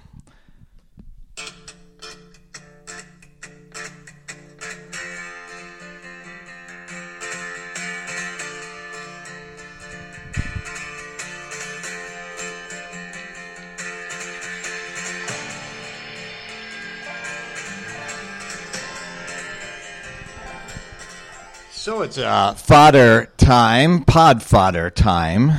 So 21.83 22.01
it's 22.01 22.17
uh, 22.17 22.53
fodder 22.53 23.29
time, 23.35 24.05
pod 24.05 24.41
fodder 24.41 24.89
time. 24.89 25.51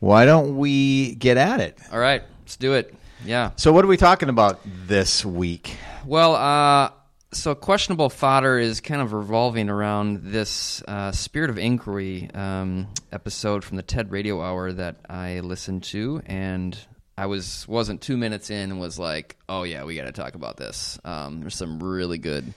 Why 0.00 0.24
don't 0.24 0.56
we 0.56 1.14
get 1.16 1.36
at 1.36 1.60
it? 1.60 1.78
all 1.92 1.98
right, 1.98 2.22
let's 2.40 2.56
do 2.56 2.72
it. 2.72 2.94
Yeah. 3.22 3.50
So, 3.56 3.70
what 3.70 3.84
are 3.84 3.88
we 3.88 3.98
talking 3.98 4.30
about 4.30 4.60
this 4.64 5.26
week? 5.26 5.76
Well, 6.06 6.36
uh, 6.36 6.92
so 7.32 7.54
questionable 7.54 8.08
fodder 8.08 8.58
is 8.58 8.80
kind 8.80 9.02
of 9.02 9.12
revolving 9.12 9.68
around 9.68 10.32
this 10.32 10.82
uh, 10.88 11.12
Spirit 11.12 11.50
of 11.50 11.58
Inquiry 11.58 12.30
um, 12.32 12.86
episode 13.12 13.62
from 13.62 13.76
the 13.76 13.82
TED 13.82 14.10
Radio 14.10 14.40
Hour 14.40 14.72
that 14.72 14.96
I 15.06 15.40
listened 15.40 15.82
to, 15.82 16.22
and 16.24 16.78
I 17.18 17.26
was 17.26 17.68
wasn't 17.68 18.00
two 18.00 18.16
minutes 18.16 18.48
in 18.48 18.70
and 18.70 18.80
was 18.80 18.98
like, 18.98 19.36
"Oh 19.50 19.64
yeah, 19.64 19.84
we 19.84 19.96
got 19.96 20.06
to 20.06 20.12
talk 20.12 20.34
about 20.34 20.56
this." 20.56 20.98
Um, 21.04 21.40
there's 21.40 21.56
some 21.56 21.82
really 21.82 22.16
good, 22.16 22.54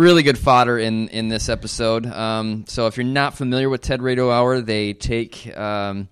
really 0.00 0.22
good 0.22 0.38
fodder 0.38 0.78
in 0.78 1.08
in 1.08 1.28
this 1.28 1.48
episode. 1.48 2.06
Um, 2.06 2.64
so 2.66 2.86
if 2.86 2.96
you're 2.96 3.04
not 3.04 3.36
familiar 3.36 3.68
with 3.68 3.82
TED 3.82 4.02
Radio 4.02 4.30
Hour, 4.30 4.60
they 4.60 4.94
take 4.94 5.56
um, 5.56 6.08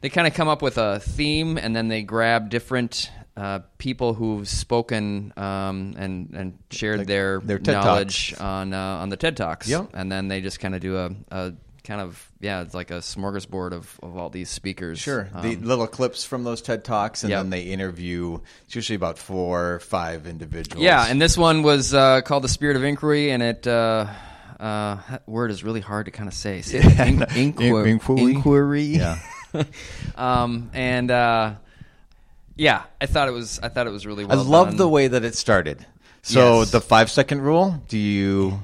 they 0.00 0.08
kind 0.08 0.26
of 0.26 0.34
come 0.34 0.48
up 0.48 0.62
with 0.62 0.78
a 0.78 1.00
theme 1.00 1.58
and 1.58 1.74
then 1.74 1.88
they 1.88 2.02
grab 2.02 2.48
different 2.48 3.10
uh, 3.36 3.60
people 3.78 4.14
who've 4.14 4.46
spoken 4.48 5.32
um, 5.36 5.94
and 5.96 6.30
and 6.34 6.58
shared 6.70 6.98
Like 6.98 7.06
their, 7.08 7.40
their 7.40 7.58
knowledge 7.58 8.34
on 8.38 8.72
uh, 8.72 8.78
on 8.78 9.08
the 9.08 9.16
TED 9.16 9.36
Talks. 9.36 9.68
Yep. 9.68 9.90
And 9.94 10.10
then 10.10 10.28
they 10.28 10.40
just 10.40 10.60
kind 10.60 10.74
of 10.74 10.80
do 10.80 10.96
a, 10.96 11.10
a 11.30 11.52
kind 11.84 12.00
of 12.00 12.30
yeah, 12.40 12.60
it's 12.62 12.74
like 12.74 12.90
a 12.90 12.98
smorgasbord 12.98 13.72
of, 13.72 13.98
of 14.02 14.16
all 14.16 14.30
these 14.30 14.48
speakers. 14.50 14.98
Sure. 14.98 15.28
The 15.42 15.54
Um, 15.56 15.62
little 15.64 15.86
clips 15.86 16.24
from 16.24 16.44
those 16.44 16.62
TED 16.62 16.84
talks, 16.84 17.22
and 17.24 17.30
Yep. 17.30 17.38
then 17.40 17.50
they 17.50 17.62
interview. 17.62 18.38
It's 18.66 18.74
usually 18.74 18.96
about 18.96 19.18
four, 19.18 19.74
or 19.74 19.80
five 19.80 20.26
individuals. 20.26 20.82
yeah, 20.82 21.06
and 21.08 21.20
this 21.20 21.36
one 21.36 21.62
was 21.62 21.92
uh, 21.94 22.20
called 22.22 22.44
the 22.44 22.48
Spirit 22.48 22.76
of 22.76 22.84
Inquiry, 22.84 23.30
and 23.30 23.42
it. 23.42 23.66
Uh, 23.66 24.06
uh, 24.60 24.98
that 25.10 25.22
word 25.26 25.50
is 25.50 25.64
really 25.64 25.80
hard 25.80 26.06
to 26.06 26.12
kind 26.12 26.28
of 26.28 26.34
say. 26.34 26.62
Say 26.62 26.78
it. 26.78 26.84
In- 27.00 27.52
inquir- 27.52 27.86
Inquiry? 27.86 28.32
inquiry. 28.34 28.82
yeah, 28.82 29.18
um, 30.16 30.70
and 30.72 31.10
uh, 31.10 31.54
yeah, 32.56 32.82
I 33.00 33.06
thought 33.06 33.28
it 33.28 33.32
was. 33.32 33.58
I 33.62 33.68
thought 33.68 33.86
it 33.86 33.90
was 33.92 34.06
really 34.06 34.24
I 34.24 34.34
love 34.34 34.76
the 34.76 34.88
way 34.88 35.08
that 35.08 35.24
it 35.24 35.34
started. 35.34 35.84
So 36.22 36.60
Yes. 36.60 36.70
the 36.70 36.80
five 36.80 37.10
second 37.10 37.40
rule. 37.40 37.82
Do 37.88 37.98
you 37.98 38.62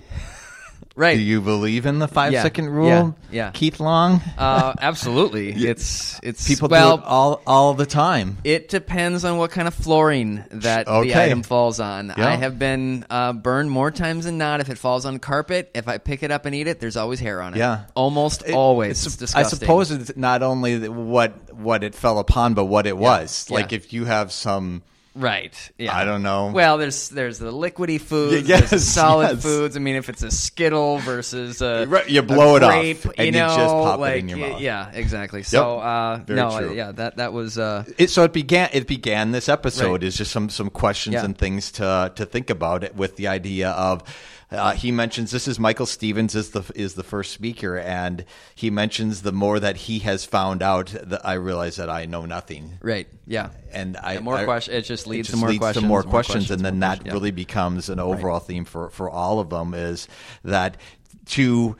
Right. 0.98 1.16
Do 1.16 1.22
you 1.22 1.40
believe 1.40 1.86
in 1.86 2.00
the 2.00 2.08
five 2.08 2.32
Yeah. 2.32 2.42
second 2.42 2.70
rule? 2.70 2.88
Yeah. 2.88 3.12
Yeah. 3.30 3.50
Keith 3.52 3.78
Long. 3.78 4.20
Uh, 4.36 4.74
absolutely. 4.80 5.52
It's 5.68 6.18
it's 6.24 6.48
People 6.48 6.68
well, 6.68 6.96
do 6.96 7.02
it 7.02 7.06
all 7.06 7.42
all 7.46 7.74
the 7.74 7.86
time. 7.86 8.38
It 8.42 8.68
depends 8.68 9.24
on 9.24 9.38
what 9.38 9.52
kind 9.52 9.68
of 9.68 9.74
flooring 9.74 10.44
that 10.50 10.88
Okay. 10.88 11.08
the 11.10 11.22
item 11.22 11.42
falls 11.44 11.78
on. 11.78 12.12
Yeah. 12.18 12.26
I 12.28 12.34
have 12.34 12.58
been 12.58 13.04
uh, 13.08 13.32
burned 13.32 13.70
more 13.70 13.92
times 13.92 14.24
than 14.24 14.38
not. 14.38 14.58
If 14.60 14.70
it 14.70 14.78
falls 14.78 15.04
on 15.06 15.20
carpet, 15.20 15.70
if 15.74 15.86
I 15.86 15.98
pick 15.98 16.24
it 16.24 16.32
up 16.32 16.46
and 16.46 16.54
eat 16.54 16.66
it, 16.66 16.80
there's 16.80 16.96
always 16.96 17.20
hair 17.20 17.40
on 17.42 17.54
it. 17.54 17.58
Yeah. 17.58 17.84
almost 17.94 18.42
It- 18.46 18.54
always. 18.54 19.06
it's- 19.06 19.22
It's 19.22 19.34
I 19.36 19.42
disgusting. 19.42 19.58
suppose 19.60 19.90
it's 19.92 20.16
not 20.16 20.42
only 20.42 20.88
what 20.88 21.54
what 21.54 21.84
it 21.84 21.94
fell 21.94 22.18
upon, 22.18 22.54
but 22.54 22.64
what 22.64 22.86
it 22.88 22.96
was. 22.98 23.46
Yeah. 23.48 23.54
Like 23.54 23.72
if 23.72 23.92
you 23.92 24.04
have 24.04 24.32
some. 24.32 24.82
Right. 25.18 25.70
Yeah. 25.78 25.96
I 25.96 26.04
don't 26.04 26.22
know. 26.22 26.52
Well, 26.54 26.78
there's 26.78 27.08
there's 27.08 27.38
the 27.38 27.52
liquidy 27.52 28.00
foods, 28.00 28.48
Y- 28.48 28.56
there's 28.56 28.70
the 28.70 28.78
solid 29.00 29.32
yes. 29.32 29.42
foods. 29.42 29.76
I 29.76 29.80
mean, 29.80 29.96
if 29.96 30.08
it's 30.08 30.22
a 30.22 30.30
Skittle 30.30 30.98
versus 30.98 31.60
a 31.60 31.86
Right, 31.86 32.08
you 32.08 32.22
blow 32.22 32.54
a 32.54 32.56
it 32.58 32.62
off, 32.62 32.72
grape, 32.72 33.04
and 33.18 33.34
you 33.34 33.40
you 33.42 33.46
just 33.48 33.58
pop 33.58 34.00
it 34.00 34.16
in 34.18 34.28
your 34.28 34.38
mouth. 34.38 34.60
Yeah, 34.60 34.90
exactly. 34.92 35.42
So, 35.42 35.80
uh, 35.80 36.18
Very 36.24 36.38
no, 36.40 36.56
true. 36.58 36.74
yeah, 36.74 36.92
that 36.92 37.16
that 37.16 37.32
was 37.32 37.58
uh, 37.58 37.84
It, 37.98 38.10
so 38.10 38.22
it 38.22 38.32
began. 38.32 38.70
It 38.72 38.86
began 38.86 39.32
this 39.32 39.48
episode 39.48 39.90
Right. 39.90 40.02
is 40.04 40.16
just 40.16 40.30
some 40.30 40.48
some 40.50 40.70
questions 40.70 41.14
Yeah. 41.14 41.24
and 41.24 41.36
things 41.36 41.72
to 41.72 42.12
to 42.14 42.24
think 42.24 42.48
about 42.50 42.84
it 42.84 42.94
with 42.96 43.16
the 43.16 43.26
idea 43.28 43.70
of. 43.70 44.02
Uh, 44.50 44.72
he 44.72 44.90
mentions 44.90 45.30
this 45.30 45.46
is 45.46 45.58
Michael 45.58 45.84
Stevens 45.84 46.34
is 46.34 46.50
the 46.50 46.62
is 46.74 46.94
the 46.94 47.02
first 47.02 47.32
speaker, 47.32 47.76
and 47.78 48.24
he 48.54 48.70
mentions 48.70 49.22
the 49.22 49.32
more 49.32 49.60
that 49.60 49.76
he 49.76 49.98
has 50.00 50.24
found 50.24 50.62
out, 50.62 50.86
that 51.02 51.24
I 51.24 51.34
realize 51.34 51.76
that 51.76 51.90
I 51.90 52.06
know 52.06 52.24
nothing. 52.24 52.78
right. 52.80 53.06
Yeah. 53.26 53.50
and 53.72 53.98
I 53.98 54.18
more 54.20 54.36
I- 54.38 54.44
question- 54.44 54.74
it 54.74 54.82
just 54.82 55.06
leads 55.06 55.28
to 55.28 55.32
just 55.32 55.40
more 55.40 55.50
leads 55.50 55.58
questions, 55.58 55.82
to 55.82 55.86
more 55.88 56.02
more 56.02 56.10
questions, 56.10 56.46
questions, 56.46 56.50
and 56.50 56.64
then 56.64 56.80
that 56.80 57.04
yeah. 57.04 57.12
really 57.12 57.30
becomes 57.30 57.90
an 57.90 58.00
overall 58.00 58.38
theme 58.40 58.64
for 58.64 58.88
for 58.88 59.10
all 59.10 59.38
of 59.40 59.50
them 59.50 59.74
is 59.74 60.08
that 60.44 60.78
to 61.26 61.76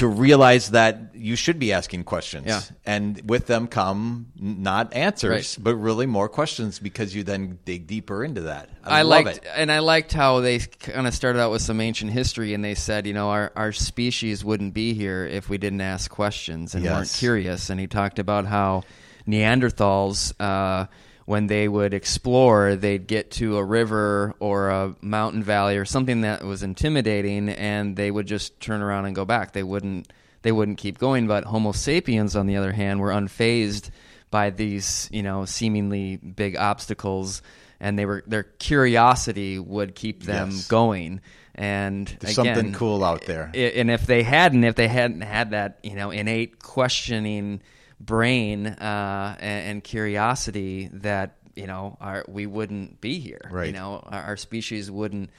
to 0.00 0.08
realize 0.08 0.70
that 0.70 0.98
you 1.14 1.36
should 1.36 1.58
be 1.58 1.72
asking 1.72 2.04
questions, 2.04 2.46
Yeah. 2.46 2.60
and 2.84 3.20
with 3.28 3.46
them 3.46 3.66
come 3.68 4.26
not 4.40 4.92
answers, 4.94 5.30
Right. 5.58 5.64
but 5.64 5.76
really 5.76 6.06
more 6.06 6.28
questions 6.28 6.78
because 6.78 7.14
you 7.14 7.22
then 7.22 7.58
dig 7.64 7.86
deeper 7.86 8.24
into 8.24 8.40
that. 8.42 8.70
I, 8.82 9.00
I, 9.00 9.02
love 9.02 9.24
liked, 9.26 9.36
it. 9.38 9.44
and 9.54 9.70
I 9.70 9.80
liked 9.80 10.12
how 10.12 10.40
they 10.40 10.58
kind 10.58 11.06
of 11.06 11.14
started 11.14 11.38
out 11.38 11.50
with 11.50 11.62
some 11.62 11.80
ancient 11.80 12.10
history, 12.12 12.54
and 12.54 12.64
they 12.64 12.74
said, 12.74 13.06
you 13.06 13.12
know, 13.12 13.28
our 13.30 13.52
our 13.56 13.72
species 13.72 14.44
wouldn't 14.44 14.72
be 14.74 14.94
here 14.94 15.26
if 15.26 15.48
we 15.50 15.58
didn't 15.58 15.82
ask 15.82 16.10
questions 16.10 16.74
and 16.74 16.84
weren't 16.84 17.12
curious. 17.12 17.68
And 17.70 17.78
he 17.78 17.86
talked 17.86 18.18
about 18.18 18.46
how 18.46 18.82
Neanderthals, 19.28 20.32
uh, 20.40 20.86
when 21.30 21.46
they 21.46 21.68
would 21.68 21.94
explore, 21.94 22.74
they'd 22.74 23.06
get 23.06 23.30
to 23.30 23.56
a 23.56 23.62
river 23.62 24.34
or 24.40 24.68
a 24.70 24.96
mountain 25.00 25.44
valley 25.44 25.76
or 25.76 25.84
something 25.84 26.22
that 26.22 26.42
was 26.42 26.64
intimidating, 26.64 27.48
and 27.48 27.94
they 27.94 28.10
would 28.10 28.26
just 28.26 28.58
turn 28.58 28.82
around 28.82 29.04
and 29.06 29.14
go 29.14 29.24
back. 29.24 29.52
They 29.52 29.62
wouldn't 29.62 30.12
they 30.42 30.50
wouldn't 30.50 30.78
keep 30.78 30.98
going. 30.98 31.28
But 31.28 31.44
Homo 31.44 31.70
sapiens, 31.70 32.34
on 32.34 32.48
the 32.48 32.56
other 32.56 32.72
hand, 32.72 32.98
were 32.98 33.10
unfazed 33.10 33.90
by 34.32 34.50
these, 34.50 35.08
you 35.12 35.22
know, 35.22 35.44
seemingly 35.44 36.16
big 36.16 36.56
obstacles, 36.56 37.42
and 37.78 37.96
they 37.96 38.06
were 38.06 38.24
their 38.26 38.42
curiosity 38.42 39.56
would 39.60 39.94
keep 39.94 40.24
them 40.24 40.50
Yes. 40.50 40.66
going. 40.66 41.20
And 41.54 42.08
There's 42.18 42.36
again, 42.38 42.56
something 42.56 42.72
cool 42.72 43.04
out 43.04 43.26
there. 43.26 43.52
And 43.54 43.88
if 43.88 44.04
they 44.04 44.24
hadn't, 44.24 44.64
if 44.64 44.74
they 44.74 44.88
hadn't 44.88 45.20
had 45.20 45.52
that, 45.52 45.78
you 45.84 45.94
know, 45.94 46.10
innate 46.10 46.58
questioning 46.58 47.60
brain 48.00 48.66
uh, 48.66 49.36
and, 49.38 49.68
and 49.68 49.84
curiosity, 49.84 50.88
that 50.94 51.36
you 51.54 51.66
know, 51.66 51.96
our, 52.00 52.24
we 52.26 52.46
wouldn't 52.46 53.00
be 53.00 53.18
here. 53.18 53.40
You 53.66 53.72
know, 53.72 54.02
our, 54.06 54.22
our 54.22 54.36
species 54.36 54.90
wouldn't 54.90 55.30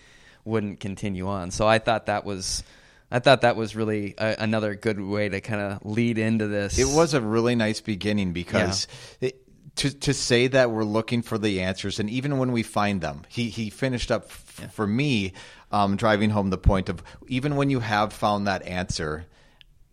wouldn't 0.45 0.80
continue 0.80 1.28
on. 1.28 1.52
So 1.52 1.67
I 1.67 1.80
thought 1.80 2.08
that 2.08 2.26
was. 2.26 2.63
I 3.13 3.19
thought 3.19 3.41
that 3.41 3.58
was 3.58 3.76
really 3.76 4.15
a, 4.17 4.38
another 4.39 4.74
good 4.74 4.97
way 4.97 5.28
to 5.28 5.41
kind 5.41 5.60
of 5.60 5.86
lead 5.86 6.17
into 6.17 6.47
this. 6.47 6.80
It 6.80 6.88
was 6.88 7.13
a 7.13 7.19
really 7.19 7.56
nice 7.56 7.82
beginning 7.82 8.32
because 8.32 8.88
it, 9.19 9.36
to 9.78 9.91
to 10.00 10.13
say 10.13 10.47
that 10.47 10.71
we're 10.71 10.86
looking 10.86 11.21
for 11.21 11.38
the 11.38 11.62
answers, 11.62 12.00
and 12.00 12.10
even 12.10 12.38
when 12.38 12.54
we 12.54 12.63
find 12.63 13.02
them, 13.02 13.24
he 13.28 13.50
he 13.50 13.69
finished 13.69 14.12
up 14.12 14.26
f- 14.30 14.71
for 14.74 14.88
me, 14.88 15.34
um, 15.71 15.97
driving 15.97 16.30
home 16.30 16.52
the 16.52 16.58
point 16.58 16.88
of 16.88 17.04
even 17.28 17.58
when 17.58 17.69
you 17.69 17.82
have 17.82 18.13
found 18.13 18.47
that 18.47 18.63
answer. 18.63 19.26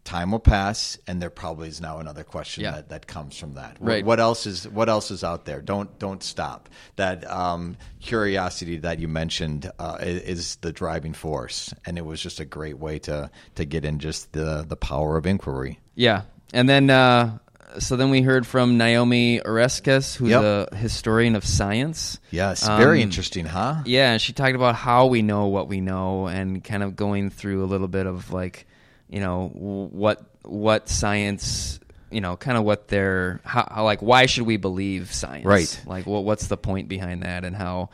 Time 0.09 0.31
will 0.31 0.38
pass, 0.40 0.97
and 1.07 1.21
there 1.21 1.29
probably 1.29 1.68
is 1.68 1.83
now 1.83 1.99
another 1.99 2.25
question 2.25 2.64
Yeah. 2.64 2.71
that, 2.77 2.88
that 2.88 3.07
comes 3.07 3.37
from 3.38 3.55
that. 3.55 3.77
Right. 3.79 4.03
What 4.03 4.21
else 4.21 4.47
is 4.47 4.66
What 4.66 4.88
else 4.88 5.11
is 5.11 5.23
out 5.23 5.44
there? 5.44 5.61
Don't 5.61 5.99
don't 5.99 6.23
stop. 6.23 6.71
That 6.97 7.31
um, 7.31 7.77
curiosity 8.01 8.79
that 8.79 8.99
you 9.01 9.07
mentioned 9.09 9.71
uh, 9.79 9.99
is 10.01 10.57
the 10.57 10.73
driving 10.73 11.12
force, 11.12 11.75
and 11.85 11.99
it 11.99 12.07
was 12.07 12.23
just 12.23 12.40
a 12.40 12.47
great 12.47 12.79
way 12.79 12.99
to 13.01 13.31
to 13.57 13.64
get 13.66 13.85
in 13.85 13.99
just 13.99 14.33
the 14.33 14.64
the 14.66 14.77
power 14.77 15.18
of 15.18 15.27
inquiry. 15.27 15.79
Yeah, 15.94 16.23
and 16.55 16.66
then 16.68 16.88
uh, 16.88 17.37
so 17.79 17.97
then 17.97 18.09
we 18.09 18.23
heard 18.23 18.47
from 18.47 18.79
Naomi 18.79 19.40
Oreskes, 19.40 20.16
who's 20.16 20.31
Yep. 20.31 20.71
a 20.73 20.77
historian 20.77 21.37
of 21.37 21.44
science. 21.44 22.18
Yes, 22.31 22.66
very 22.66 22.99
Um, 23.03 23.03
interesting, 23.03 23.44
huh? 23.44 23.83
Yeah, 23.85 24.12
and 24.12 24.23
she 24.23 24.33
talked 24.33 24.55
about 24.57 24.75
how 24.75 25.05
we 25.07 25.21
know 25.21 25.49
what 25.49 25.68
we 25.68 25.81
know, 25.83 26.29
and 26.29 26.64
kind 26.64 26.83
of 26.83 26.97
going 26.97 27.29
through 27.29 27.62
a 27.62 27.66
little 27.68 27.88
bit 27.88 28.07
of 28.07 28.33
like, 28.33 28.66
you 29.09 29.21
know, 29.21 29.49
what 29.49 30.23
what 30.42 30.88
science, 30.88 31.81
you 32.11 32.21
know, 32.21 32.37
kind 32.37 32.57
of 32.57 32.64
what 32.64 32.88
they're 32.88 33.40
how, 33.44 33.68
how 33.71 33.85
like 33.85 34.01
why 34.01 34.27
should 34.27 34.47
we 34.47 34.57
believe 34.57 35.12
science? 35.12 35.44
Right. 35.44 35.83
Like, 35.87 36.07
what 36.07 36.25
what's 36.25 36.47
the 36.49 36.57
point 36.57 36.88
behind 36.88 37.23
that, 37.23 37.44
and 37.44 37.55
how. 37.57 37.90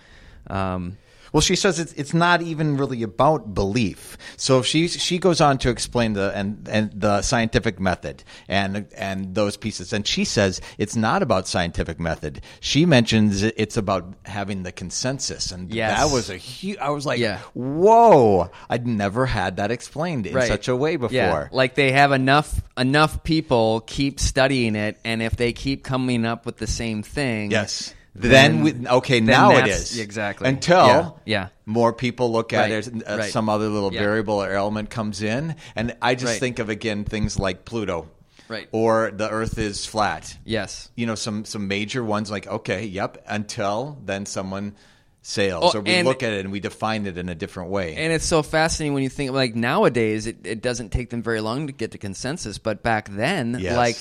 Um, 0.47 0.99
Well, 1.35 1.41
she 1.41 1.57
says 1.57 1.81
it's 1.81 1.93
it's 1.95 2.15
not 2.15 2.43
even 2.43 2.77
really 2.77 3.03
about 3.03 3.55
belief. 3.55 4.17
So 4.37 4.63
she 4.63 4.87
she 4.87 5.19
goes 5.19 5.41
on 5.41 5.59
to 5.59 5.69
explain 5.69 6.13
the 6.13 6.31
and 6.33 6.69
and 6.71 6.93
the 6.95 7.23
scientific 7.23 7.81
method 7.81 8.23
and 8.49 8.87
and 8.97 9.35
those 9.35 9.57
pieces. 9.57 9.93
And 9.93 10.07
she 10.07 10.25
says 10.25 10.61
it's 10.79 10.95
not 10.95 11.23
about 11.25 11.49
scientific 11.49 11.99
method. 11.99 12.41
She 12.61 12.87
mentions 12.87 13.43
it's 13.43 13.77
about 13.77 14.15
having 14.25 14.63
the 14.63 14.71
consensus. 14.71 15.51
And 15.51 15.75
Yes. 15.75 15.99
that 15.99 16.15
was 16.15 16.31
a 16.31 16.37
huge. 16.37 16.79
I 16.79 16.91
was 16.91 17.05
like, 17.05 17.19
Yeah. 17.19 17.41
whoa! 17.53 18.49
I'd 18.71 18.87
never 18.87 19.27
had 19.27 19.57
that 19.57 19.73
explained 19.73 20.29
in 20.29 20.35
right. 20.37 20.47
such 20.47 20.69
a 20.69 20.77
way 20.77 20.95
before. 20.95 21.17
Yeah, 21.17 21.49
like 21.51 21.75
they 21.75 21.91
have 21.91 22.13
enough 22.13 22.63
enough 22.79 23.25
people 23.25 23.81
keep 23.81 24.21
studying 24.21 24.77
it, 24.77 24.99
and 25.05 25.21
if 25.21 25.35
they 25.35 25.53
keep 25.53 25.83
coming 25.83 26.25
up 26.25 26.47
with 26.47 26.59
the 26.59 26.69
same 26.69 27.03
thing, 27.03 27.51
Yes. 27.51 27.93
Then, 28.17 28.63
we, 28.63 28.87
okay, 28.87 29.19
then 29.19 29.27
now 29.27 29.57
it 29.57 29.67
is 29.67 29.99
exactly 29.99 30.49
until 30.49 30.87
Yeah, 30.87 31.11
yeah. 31.25 31.49
more 31.67 31.93
people 31.93 32.31
look 32.31 32.53
at 32.53 32.71
Right, 32.71 32.87
it. 32.87 33.03
uh, 33.09 33.17
right. 33.19 33.31
Some 33.33 33.49
other 33.49 33.69
little 33.69 33.93
Yeah. 33.93 34.01
variable 34.01 34.41
or 34.43 34.53
element 34.53 34.89
comes 34.91 35.21
in, 35.23 35.57
and 35.75 35.97
I 36.01 36.15
just 36.15 36.33
Right. 36.35 36.41
think 36.41 36.59
of 36.61 36.69
again 36.69 37.05
things 37.05 37.39
like 37.41 37.65
Pluto, 37.65 38.07
Right. 38.49 38.69
or 38.71 39.11
the 39.13 39.29
Earth 39.29 39.59
is 39.59 39.85
flat. 39.85 40.37
Yes. 40.45 40.91
You 40.95 41.07
know, 41.07 41.17
some 41.17 41.45
some 41.45 41.67
major 41.67 42.05
ones 42.05 42.31
like 42.31 42.47
okay, 42.47 42.85
yep. 42.85 43.19
Until 43.27 43.99
then, 44.05 44.27
someone 44.27 44.75
sails, 45.23 45.75
Oh, 45.75 45.79
or 45.79 45.81
we 45.83 45.91
and- 45.95 46.07
look 46.07 46.23
at 46.23 46.33
it 46.35 46.41
and 46.45 46.53
we 46.53 46.61
define 46.61 47.07
it 47.07 47.17
in 47.19 47.29
a 47.31 47.35
different 47.35 47.71
way. 47.71 47.97
And 47.97 48.13
it's 48.13 48.27
so 48.27 48.43
fascinating 48.43 48.93
when 48.95 49.03
you 49.03 49.09
think 49.09 49.33
like 49.33 49.57
nowadays 49.57 50.27
it, 50.27 50.37
it 50.45 50.63
doesn't 50.63 50.91
take 50.93 51.11
them 51.11 51.23
very 51.23 51.41
long 51.41 51.67
to 51.67 51.73
get 51.73 51.93
to 51.93 51.99
consensus, 51.99 52.59
but 52.59 52.83
back 52.85 53.09
then, 53.11 53.57
Yes. 53.59 53.75
like 53.77 53.97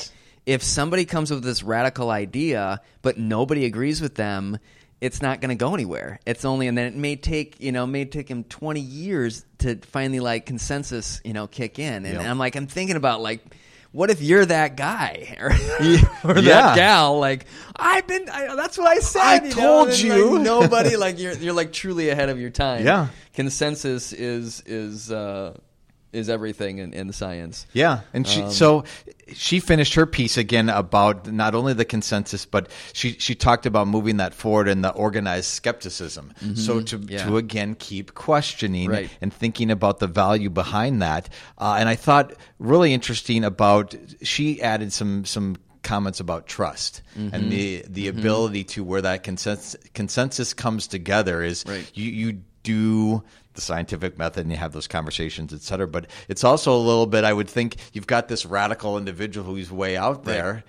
if 0.45 0.63
somebody 0.63 1.06
comes 1.06 1.32
with 1.32 1.43
this 1.43 1.63
radical 1.63 2.10
idea 2.10 2.82
but 3.01 3.17
nobody 3.17 3.65
agrees 3.65 4.01
with 4.01 4.15
them, 4.15 4.58
it's 5.01 5.21
not 5.21 5.41
going 5.41 5.49
to 5.49 5.56
go 5.56 5.73
anywhere. 5.73 6.19
It's 6.25 6.45
only 6.45 6.67
and 6.67 6.77
then 6.77 6.88
it 6.88 6.95
may 6.95 7.15
take 7.15 7.60
you 7.60 7.71
know 7.71 7.86
may 7.86 8.06
take 8.06 8.29
him 8.29 8.43
twenty 8.45 8.82
years 8.82 9.45
to 9.60 9.75
finally 9.77 10.19
like 10.19 10.45
consensus 10.45 11.21
you 11.23 11.34
know 11.34 11.47
kick 11.47 11.79
in. 11.79 12.06
And 12.06 12.15
Yeah. 12.21 12.29
I'm 12.29 12.38
like 12.38 12.56
I'm 12.56 12.67
thinking 12.67 12.95
about 12.95 13.21
like. 13.21 13.41
What 13.95 14.10
if 14.10 14.23
you're 14.23 14.43
that 14.43 14.75
guy 14.75 15.38
or, 15.39 15.51
or 16.32 16.38
Yeah. 16.39 16.41
that 16.41 16.75
gal? 16.75 17.19
Like 17.19 17.45
I've 17.75 18.08
been. 18.08 18.27
I, 18.27 18.56
that's 18.56 18.75
what 18.75 18.88
I 18.88 18.97
said. 18.97 19.21
I 19.21 19.45
you 19.45 19.51
told 19.51 19.89
and, 19.89 20.01
you. 20.01 20.32
Like, 20.32 20.41
nobody 20.43 20.95
like 21.06 21.19
you're. 21.19 21.34
You're 21.34 21.53
like 21.53 21.71
truly 21.71 22.10
ahead 22.10 22.29
of 22.29 22.39
your 22.39 22.49
time 22.49 22.84
Yeah. 22.88 23.10
consensus 23.36 24.12
is 24.12 24.63
is 24.65 25.12
uh, 25.12 25.56
is 26.13 26.30
everything 26.30 26.78
in, 26.78 26.93
in 26.93 27.12
science. 27.12 27.65
Yeah, 27.73 28.02
and 28.13 28.26
Um, 28.28 28.52
so 28.52 28.84
she 29.34 29.60
finished 29.60 29.95
her 29.95 30.06
piece 30.06 30.38
again 30.38 30.69
about 30.69 31.32
not 31.32 31.56
only 31.56 31.73
the 31.73 31.86
consensus, 31.86 32.45
but 32.45 32.69
she 32.93 33.13
she 33.19 33.36
talked 33.36 33.65
about 33.65 33.88
moving 33.88 34.17
that 34.17 34.34
forward 34.34 34.67
in 34.67 34.82
the 34.82 34.89
organized 34.91 35.47
skepticism. 35.47 36.34
So 36.56 36.82
to 36.82 36.97
Mm-hmm. 36.99 37.10
Yeah. 37.12 37.26
to 37.26 37.38
again 37.38 37.76
keep 37.76 38.13
questioning 38.13 38.89
Right. 38.91 39.10
and 39.21 39.34
thinking 39.34 39.71
about 39.71 39.99
the 39.99 40.08
value 40.08 40.49
behind 40.49 41.02
that. 41.02 41.30
Uh, 41.58 41.76
and 41.80 41.89
I 41.89 41.95
thought 41.95 42.34
really 42.60 42.93
interesting 42.93 43.43
about 43.43 43.95
she 44.21 44.62
added 44.62 44.93
some 44.93 45.26
some 45.26 45.56
comments 45.82 46.19
about 46.21 46.47
trust 46.47 47.02
Mm-hmm. 47.17 47.36
and 47.36 47.52
the 47.52 47.84
the 47.89 48.08
ability 48.08 48.63
to 48.63 48.84
where 48.84 49.02
that 49.02 49.23
consensus 49.23 49.76
consensus 49.93 50.54
comes 50.54 50.88
together 50.88 51.43
is 51.43 51.63
Right. 51.67 51.89
you 51.93 52.10
you 52.12 52.41
do 52.63 53.23
the 53.53 53.61
scientific 53.61 54.17
method 54.17 54.41
and 54.41 54.51
you 54.51 54.57
have 54.57 54.71
those 54.73 54.87
conversations, 54.87 55.53
et 55.53 55.61
cetera. 55.61 55.87
But 55.87 56.07
it's 56.27 56.43
also 56.43 56.75
a 56.75 56.77
little 56.79 57.05
bit, 57.07 57.23
I 57.23 57.33
would 57.33 57.49
think, 57.49 57.75
you've 57.93 58.07
got 58.07 58.27
this 58.27 58.45
radical 58.45 58.97
individual 58.97 59.45
who's 59.45 59.71
way 59.71 59.95
out 59.97 60.23
there. 60.25 60.63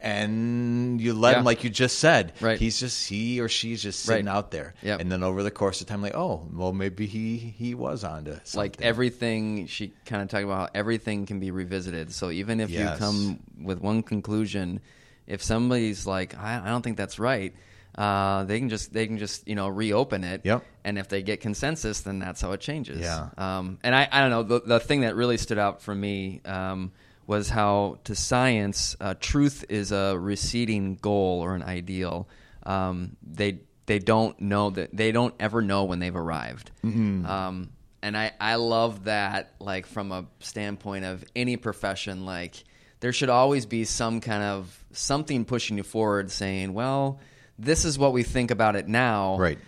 and 0.00 1.00
you 1.00 1.12
let 1.12 1.36
him 1.38 1.44
like 1.44 1.64
you 1.64 1.70
just 1.70 1.98
said. 1.98 2.32
Right. 2.40 2.58
He's 2.58 2.78
just 2.78 3.08
he 3.08 3.40
or 3.40 3.48
she's 3.48 3.82
just 3.82 4.04
sitting 4.04 4.26
Right. 4.26 4.32
out 4.36 4.50
there. 4.52 4.74
Yep. 4.82 5.00
And 5.00 5.10
then 5.10 5.22
over 5.24 5.42
the 5.42 5.50
course 5.50 5.80
of 5.80 5.88
time, 5.88 6.02
like, 6.02 6.14
oh, 6.14 6.46
well, 6.52 6.72
maybe 6.72 7.06
he 7.06 7.36
he 7.36 7.74
was 7.74 8.04
onto 8.04 8.32
something. 8.44 8.58
like 8.58 8.80
everything 8.80 9.66
she 9.66 9.92
kind 10.06 10.22
of 10.22 10.28
talked 10.28 10.44
about 10.44 10.56
how 10.58 10.68
everything 10.74 11.26
can 11.26 11.40
be 11.40 11.50
revisited 11.50 12.12
so 12.12 12.30
even 12.30 12.60
if 12.60 12.70
Yes. 12.70 12.92
you 12.92 12.98
come 12.98 13.40
with 13.60 13.80
one 13.80 14.02
conclusion 14.02 14.80
if 15.26 15.42
somebody's 15.42 16.06
like 16.06 16.36
i, 16.38 16.60
I 16.64 16.68
don't 16.68 16.82
think 16.82 16.96
that's 16.96 17.18
right 17.18 17.52
uh, 17.98 18.44
they 18.44 18.60
can 18.60 18.68
just 18.68 18.92
they 18.92 19.06
can 19.08 19.18
just 19.18 19.46
you 19.48 19.56
know 19.56 19.66
reopen 19.68 20.22
it. 20.22 20.42
Yep. 20.44 20.64
and 20.84 20.98
if 20.98 21.08
they 21.08 21.22
get 21.22 21.40
consensus 21.40 22.02
then 22.02 22.20
that's 22.20 22.40
how 22.40 22.52
it 22.52 22.60
changes. 22.60 23.00
Yeah. 23.00 23.28
um, 23.36 23.78
and 23.82 23.94
I, 23.94 24.08
I 24.10 24.20
don't 24.20 24.30
know 24.30 24.42
the, 24.44 24.60
the 24.60 24.80
thing 24.80 25.00
that 25.00 25.16
really 25.16 25.36
stood 25.36 25.58
out 25.58 25.82
for 25.82 25.94
me 25.94 26.40
um, 26.44 26.92
was 27.26 27.48
how 27.48 27.98
to 28.04 28.14
science 28.14 28.96
uh, 29.00 29.14
truth 29.18 29.64
is 29.68 29.90
a 29.90 30.16
receding 30.16 30.94
goal 30.94 31.40
or 31.42 31.56
an 31.56 31.62
ideal. 31.64 32.28
Um, 32.64 33.16
they 33.22 33.60
they 33.86 33.98
don't 33.98 34.38
know 34.40 34.70
that 34.70 34.96
they 34.96 35.10
don't 35.10 35.34
ever 35.40 35.60
know 35.60 35.84
when 35.84 35.98
they've 35.98 36.14
arrived. 36.14 36.70
Um, 36.84 37.70
and 38.00 38.16
I, 38.16 38.32
I 38.40 38.54
love 38.56 39.04
that 39.04 39.54
like 39.58 39.86
from 39.86 40.12
a 40.12 40.26
standpoint 40.38 41.04
of 41.04 41.24
any 41.34 41.56
profession 41.56 42.24
like 42.24 42.62
there 43.00 43.12
should 43.12 43.28
always 43.30 43.66
be 43.66 43.84
some 43.84 44.20
kind 44.20 44.42
of 44.42 44.84
something 44.92 45.44
pushing 45.44 45.76
you 45.78 45.82
forward 45.82 46.30
saying 46.30 46.74
well 46.74 47.18
this 47.58 47.84
is 47.84 47.98
what 47.98 48.12
we 48.12 48.22
think 48.22 48.50
about 48.50 48.76
it 48.76 48.86
now 48.88 49.36
Right. 49.38 49.58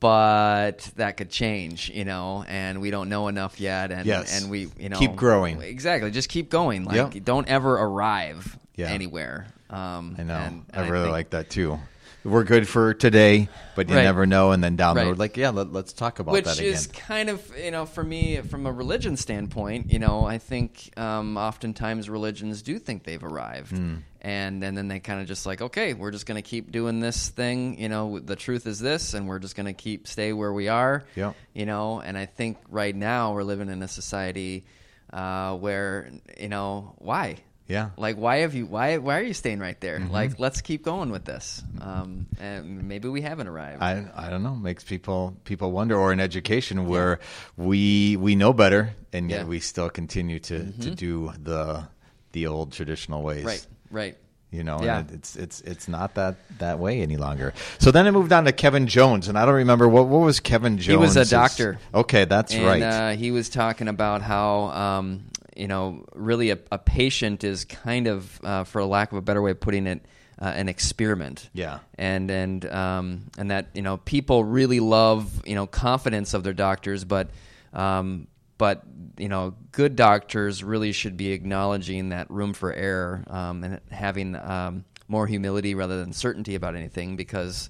but 0.00 0.90
that 0.96 1.16
could 1.16 1.30
change, 1.30 1.90
you 1.90 2.04
know, 2.04 2.44
and 2.48 2.80
we 2.80 2.90
don't 2.90 3.08
know 3.08 3.28
enough 3.28 3.60
yet. 3.60 3.92
And 3.92 4.06
Yes. 4.06 4.40
and 4.40 4.50
we, 4.50 4.68
you 4.78 4.88
know, 4.88 4.98
Keep 4.98 5.16
growing. 5.16 5.60
Exactly, 5.60 6.10
just 6.10 6.28
keep 6.28 6.50
going. 6.50 6.84
Like, 6.84 7.14
Yep. 7.14 7.24
don't 7.24 7.48
ever 7.48 7.74
arrive 7.74 8.58
Yeah. 8.76 8.86
anywhere. 8.88 9.46
Um, 9.68 10.16
I 10.18 10.22
know. 10.24 10.34
and- 10.36 10.64
I 10.74 10.82
and 10.82 10.90
really 10.90 11.04
think- 11.04 11.12
like 11.12 11.30
that 11.30 11.50
too. 11.50 11.78
We're 12.22 12.44
good 12.44 12.68
for 12.68 12.92
today, 12.92 13.48
but 13.74 13.88
you 13.88 13.96
Right. 13.96 14.02
never 14.02 14.26
know. 14.26 14.50
And 14.52 14.62
then 14.62 14.76
down 14.76 14.94
the 14.96 15.04
road, 15.06 15.18
like, 15.18 15.38
yeah, 15.38 15.48
let, 15.50 15.74
us 15.74 15.92
talk 15.94 16.18
about 16.18 16.32
which 16.32 16.44
that 16.44 16.58
again. 16.58 16.72
is 16.74 16.86
kind 16.86 17.30
of 17.30 17.58
you 17.58 17.70
know 17.70 17.86
for 17.86 18.02
me 18.04 18.36
from 18.42 18.66
a 18.66 18.72
religion 18.72 19.16
standpoint 19.16 19.90
you 19.90 19.98
know 19.98 20.24
i 20.26 20.36
think 20.38 20.92
um, 20.98 21.36
oftentimes 21.38 22.10
religions 22.10 22.60
do 22.62 22.78
think 22.78 23.04
they've 23.04 23.24
arrived 23.24 23.70
Hmm. 23.76 23.94
and 24.20 24.62
and 24.62 24.76
then 24.76 24.88
they 24.88 25.00
kind 25.00 25.20
of 25.22 25.26
just 25.26 25.46
like 25.46 25.62
okay 25.62 25.94
we're 25.94 26.10
just 26.10 26.26
going 26.26 26.36
to 26.42 26.46
keep 26.48 26.70
doing 26.70 27.00
this 27.00 27.30
thing 27.30 27.80
you 27.80 27.88
know 27.88 28.18
the 28.18 28.36
truth 28.36 28.66
is 28.66 28.78
this 28.80 29.14
and 29.14 29.26
we're 29.26 29.38
just 29.38 29.56
going 29.56 29.66
to 29.66 29.72
keep 29.72 30.06
stay 30.06 30.32
where 30.34 30.52
we 30.52 30.68
are 30.68 31.04
Yep. 31.16 31.34
you 31.54 31.64
know 31.66 32.00
and 32.00 32.18
i 32.18 32.26
think 32.26 32.58
right 32.68 32.94
now 32.94 33.32
we're 33.32 33.44
living 33.44 33.70
in 33.70 33.82
a 33.82 33.88
society 33.88 34.64
uh, 35.12 35.56
where 35.56 36.10
you 36.38 36.48
know 36.48 36.94
why 36.98 37.36
Yeah. 37.70 37.84
Mm-hmm. 37.86 38.00
like 38.00 38.16
why 38.16 38.36
have 38.38 38.54
you 38.54 38.66
why 38.66 38.98
why 38.98 39.18
are 39.20 39.22
you 39.22 39.32
staying 39.34 39.60
right 39.60 39.80
there 39.80 40.00
like 40.10 40.40
let's 40.40 40.60
keep 40.60 40.82
going 40.84 41.10
with 41.12 41.24
this 41.24 41.62
um, 41.80 42.26
and 42.40 42.88
maybe 42.88 43.08
we 43.08 43.20
haven't 43.22 43.46
arrived 43.46 43.80
I, 43.80 44.04
I 44.16 44.28
don't 44.28 44.42
know 44.42 44.56
makes 44.56 44.82
people 44.82 45.36
people 45.44 45.70
wonder 45.70 45.96
or 45.96 46.12
in 46.12 46.18
education 46.18 46.86
where 46.86 47.20
we 47.56 48.16
we 48.16 48.34
know 48.34 48.52
better 48.52 48.90
and 49.12 49.30
yet 49.30 49.36
Yeah. 49.36 49.40
Mm-hmm. 49.42 49.50
we 49.50 49.60
still 49.60 49.88
continue 49.90 50.40
to, 50.40 50.72
to 50.82 50.90
do 50.94 51.32
the 51.42 51.86
the 52.32 52.46
old 52.48 52.72
traditional 52.72 53.22
ways 53.22 53.44
right 53.44 53.64
right 53.90 54.16
you 54.50 54.64
know 54.64 54.78
Yeah. 54.82 54.98
and 54.98 55.10
it, 55.10 55.14
it's 55.14 55.36
it's 55.36 55.60
it's 55.62 55.86
not 55.88 56.14
that 56.16 56.34
that 56.58 56.78
way 56.80 57.02
any 57.02 57.16
longer 57.16 57.54
so 57.78 57.92
then 57.92 58.06
I 58.06 58.10
moved 58.10 58.32
on 58.32 58.44
to 58.46 58.52
Kevin 58.52 58.88
Jones 58.88 59.28
and 59.28 59.38
I 59.38 59.44
don't 59.46 59.54
remember 59.54 59.88
what 59.88 60.08
what 60.08 60.22
was 60.26 60.40
Kevin 60.40 60.78
Jones 60.78 60.86
He 60.86 60.96
was 60.96 61.16
a 61.16 61.24
doctor. 61.24 61.78
okay 61.94 62.24
that's 62.24 62.52
and, 62.52 62.66
right 62.66 62.82
Uh, 62.82 63.10
he 63.14 63.30
was 63.30 63.48
talking 63.48 63.86
about 63.86 64.22
how 64.22 64.62
um, 64.84 65.22
you 65.56 65.68
know 65.68 66.04
really 66.14 66.50
a, 66.50 66.58
a 66.70 66.78
patient 66.78 67.44
is 67.44 67.64
kind 67.64 68.06
of, 68.06 68.40
uh, 68.44 68.64
for 68.64 68.84
lack 68.84 69.12
of 69.12 69.18
a 69.18 69.22
better 69.22 69.42
way 69.42 69.52
of 69.52 69.60
putting 69.60 69.86
it, 69.86 70.04
uh, 70.40 70.46
an 70.46 70.68
experiment. 70.68 71.50
Yeah. 71.52 71.80
And 71.96 72.30
and 72.30 72.64
um, 72.66 73.30
and 73.38 73.50
that 73.50 73.68
you 73.74 73.82
know 73.82 73.98
people 73.98 74.42
really 74.44 74.80
love 74.80 75.46
you 75.46 75.54
know 75.54 75.66
confidence 75.66 76.34
of 76.34 76.42
their 76.44 76.54
doctors, 76.54 77.04
but 77.04 77.30
um, 77.72 78.26
but 78.56 78.82
you 79.18 79.28
know 79.28 79.54
good 79.72 79.96
doctors 79.96 80.64
really 80.64 80.92
should 80.92 81.16
be 81.16 81.32
acknowledging 81.32 82.10
that 82.10 82.30
room 82.30 82.52
for 82.52 82.72
error 82.72 83.24
um, 83.26 83.64
and 83.64 83.80
having 83.90 84.34
um, 84.36 84.84
more 85.08 85.26
humility 85.26 85.74
rather 85.74 85.98
than 86.00 86.12
certainty 86.12 86.54
about 86.54 86.74
anything 86.74 87.16
because 87.16 87.68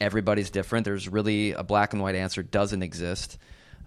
everybody's 0.00 0.50
different. 0.50 0.84
There's 0.84 1.08
really 1.08 1.52
a 1.52 1.62
black 1.62 1.92
and 1.92 2.02
white 2.02 2.14
answer 2.14 2.42
doesn't 2.42 2.82
exist. 2.82 3.38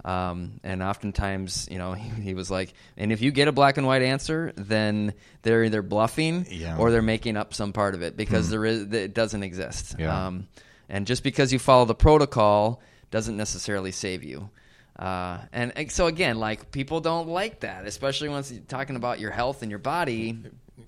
Um, 0.04 0.60
and 0.64 0.82
oftentimes, 0.82 1.68
you 1.70 1.78
know, 1.78 1.94
he, 1.94 2.10
he 2.22 2.34
was 2.34 2.50
like, 2.50 2.74
and 2.98 3.12
if 3.12 3.22
you 3.22 3.32
get 3.32 3.48
a 3.48 3.52
black 3.52 3.78
and 3.78 3.86
white 3.86 4.02
answer, 4.02 4.52
then 4.56 5.14
they're 5.44 5.64
either 5.64 5.82
bluffing 5.82 6.46
Yeah. 6.50 6.78
or 6.78 6.92
they're 6.92 7.02
making 7.02 7.38
up 7.38 7.54
some 7.54 7.72
part 7.74 7.94
of 7.96 8.02
it 8.02 8.18
because 8.18 8.50
there 8.50 8.66
is 8.66 8.92
it 8.94 9.14
doesn't 9.14 9.44
exist. 9.44 9.96
Yeah. 10.00 10.28
Um, 10.28 10.48
and 10.90 11.06
just 11.08 11.24
because 11.24 11.54
you 11.54 11.60
follow 11.60 11.86
the 11.86 11.96
protocol 11.96 12.82
doesn't 13.12 13.38
necessarily 13.38 13.92
save 13.92 14.24
you. 14.24 14.50
Uh, 14.98 15.40
and, 15.54 15.72
and 15.76 15.92
so 15.92 16.08
again, 16.08 16.38
like 16.40 16.72
people 16.72 17.00
don't 17.00 17.28
like 17.28 17.62
that, 17.62 17.86
especially 17.88 18.30
once 18.30 18.52
you're 18.52 18.62
talking 18.68 18.96
about 18.96 19.20
your 19.20 19.32
health 19.32 19.62
and 19.62 19.70
your 19.72 19.80
body. 19.80 20.38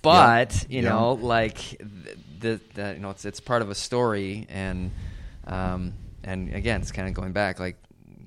But 0.02 0.66
you 0.70 0.82
Yeah. 0.82 0.90
know, 0.90 1.14
like 1.14 1.58
the, 2.40 2.60
the 2.74 2.94
you 2.96 3.00
know, 3.00 3.12
it's 3.12 3.26
it's 3.26 3.40
part 3.40 3.62
of 3.62 3.70
a 3.70 3.76
story, 3.76 4.46
and 4.50 4.92
um, 5.48 5.94
and 6.24 6.54
again, 6.54 6.82
it's 6.82 6.92
kind 6.92 7.08
of 7.08 7.14
going 7.14 7.32
back. 7.32 7.60
Like 7.60 7.78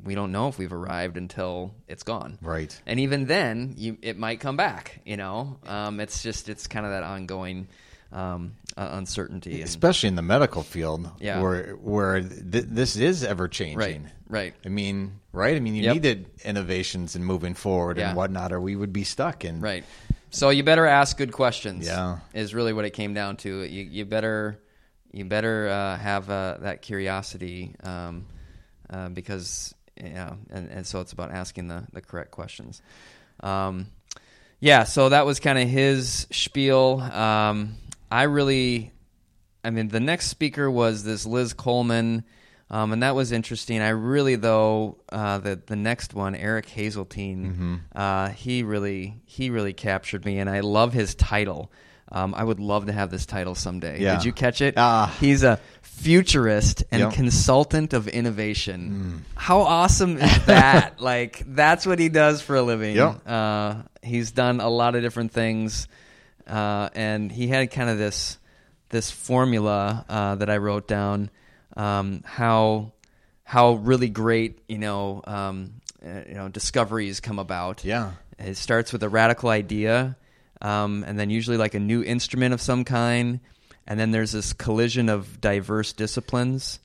we 0.07 0.15
don't 0.15 0.33
know 0.33 0.49
if 0.49 0.59
we've 0.59 0.73
arrived 0.73 1.17
until 1.17 1.75
it's 1.89 2.03
gone. 2.05 2.39
Right. 2.41 2.79
And 2.87 3.01
even 3.01 3.27
then, 3.27 3.75
you 3.77 3.99
it 4.03 4.17
might 4.19 4.41
come 4.41 4.57
back. 4.57 5.01
You 5.05 5.17
know, 5.17 5.59
um, 5.67 6.01
it's 6.01 6.23
just 6.23 6.49
it's 6.49 6.67
kind 6.67 6.87
of 6.87 6.93
that 6.93 7.03
ongoing 7.03 7.69
um, 8.13 8.53
uh, 8.77 8.89
uncertainty. 8.93 9.57
And, 9.57 9.65
especially 9.65 10.09
in 10.09 10.15
the 10.15 10.23
medical 10.23 10.63
field 10.63 11.11
Yeah. 11.19 11.41
where 11.43 11.73
where 11.75 12.21
th- 12.21 12.67
this 12.69 12.97
is 12.97 13.25
ever 13.25 13.49
changing 13.49 13.79
right, 13.79 14.01
right. 14.29 14.55
I 14.65 14.69
mean, 14.69 15.21
right? 15.33 15.57
I 15.57 15.61
mean, 15.61 15.75
you 15.75 15.83
Yep. 15.83 15.95
needed 15.95 16.27
innovations 16.45 17.17
and 17.17 17.27
moving 17.27 17.55
forward 17.55 17.99
Yeah. 17.99 18.09
and 18.09 18.17
whatnot, 18.17 18.53
or 18.53 18.61
we 18.61 18.77
would 18.77 18.93
be 18.93 19.03
stuck 19.05 19.43
And 19.45 19.61
Right. 19.61 19.85
So 20.31 20.51
you 20.51 20.63
better 20.63 20.87
ask 20.87 21.17
good 21.19 21.33
questions. 21.33 21.87
Yeah. 21.87 22.19
is 22.33 22.55
really 22.55 22.73
what 22.73 22.85
it 22.85 22.91
came 22.93 23.13
down 23.13 23.37
to. 23.39 23.63
You 23.63 23.83
you 23.85 24.05
better 24.05 24.59
you 25.13 25.25
better 25.25 25.69
uh, 25.69 25.97
have 25.99 26.31
uh, 26.31 26.59
that 26.61 26.83
curiosity 26.83 27.75
um, 27.83 28.27
uh, 28.91 29.09
because 29.09 29.75
yeah, 29.97 30.35
and, 30.51 30.71
and 30.71 30.87
so 30.87 31.01
it's 31.01 31.13
about 31.13 31.31
asking 31.31 31.69
the 31.69 31.85
the 31.93 32.01
correct 32.01 32.31
questions. 32.31 32.83
Um, 33.41 33.87
yeah. 34.61 34.85
So 34.85 35.09
that 35.11 35.27
was 35.27 35.41
kind 35.41 35.59
of 35.59 35.69
his 35.69 36.27
spiel. 36.31 37.01
Um, 37.01 37.75
I 38.11 38.23
really, 38.25 38.93
I 39.65 39.71
mean, 39.71 39.89
the 39.89 40.01
next 40.01 40.29
speaker 40.29 40.71
was 40.71 41.05
this 41.05 41.27
Liz 41.27 41.53
Coleman. 41.53 42.25
Um, 42.69 42.93
and 42.93 43.03
that 43.05 43.15
was 43.15 43.31
interesting. 43.31 43.81
I 43.81 43.91
really, 43.91 44.35
though, 44.35 44.99
uh, 45.13 45.39
the 45.39 45.61
the 45.67 45.77
next 45.77 46.15
one, 46.15 46.35
Eric 46.35 46.67
Haseltine, 46.67 47.47
Mm-hmm. 47.47 47.75
uh, 47.95 48.31
he 48.31 48.65
really 48.65 49.21
he 49.25 49.51
really 49.51 49.73
captured 49.73 50.25
me, 50.25 50.39
and 50.41 50.51
I 50.51 50.61
love 50.61 50.93
his 50.93 51.15
title. 51.15 51.71
Um, 52.13 52.35
I 52.35 52.45
would 52.45 52.61
love 52.61 52.87
to 52.87 52.93
have 52.93 53.11
this 53.11 53.27
title 53.27 53.55
someday. 53.55 54.01
Yeah. 54.01 54.17
Did 54.17 54.25
you 54.25 54.33
catch 54.33 54.61
it? 54.61 54.75
Ah. 54.77 55.15
He's 55.21 55.43
a 55.43 55.59
futurist 55.83 56.85
and 56.93 57.01
Yep. 57.01 57.11
Mm. 57.11 57.15
consultant 57.15 57.93
of 57.95 58.07
innovation. 58.07 59.25
How 59.35 59.61
awesome 59.61 60.19
is 60.19 60.45
that? 60.47 61.01
like 61.01 61.43
that's 61.47 61.85
what 61.87 61.99
he 61.99 62.09
does 62.09 62.43
for 62.43 62.55
a 62.57 62.63
living. 62.63 62.97
Yep. 62.97 63.23
Uh, 63.27 63.75
he's 64.03 64.31
done 64.33 64.61
a 64.61 64.69
lot 64.69 64.95
of 64.95 65.03
different 65.03 65.33
things, 65.33 65.89
uh, 66.47 66.91
and 66.95 67.33
he 67.33 67.49
had 67.49 67.71
kind 67.71 67.91
of 67.91 67.99
this 67.99 68.39
this 68.91 69.11
formula 69.11 70.05
uh, 70.09 70.35
that 70.37 70.49
I 70.49 70.59
wrote 70.59 70.87
down. 70.87 71.31
Um, 71.77 72.23
how 72.25 72.93
how 73.43 73.75
really 73.75 74.09
great 74.09 74.61
you 74.69 74.79
know 74.79 75.23
um, 75.27 75.81
uh, 76.05 76.21
you 76.29 76.35
know 76.35 76.49
discoveries 76.49 77.21
come 77.21 77.39
about. 77.41 77.85
Yeah. 77.85 78.13
It 78.39 78.57
starts 78.57 78.93
with 78.93 79.03
a 79.03 79.09
radical 79.09 79.49
idea, 79.49 80.17
um, 80.61 81.05
and 81.07 81.19
then 81.19 81.31
usually 81.31 81.57
like 81.57 81.75
a 81.75 81.81
new 81.81 82.03
instrument 82.03 82.55
of 82.55 82.61
some 82.61 82.85
kind, 82.85 83.41
and 83.87 83.99
then 84.01 84.11
there's 84.11 84.33
this 84.33 84.53
collision 84.53 85.09
of 85.09 85.41
diverse 85.41 85.93
disciplines, 85.93 86.81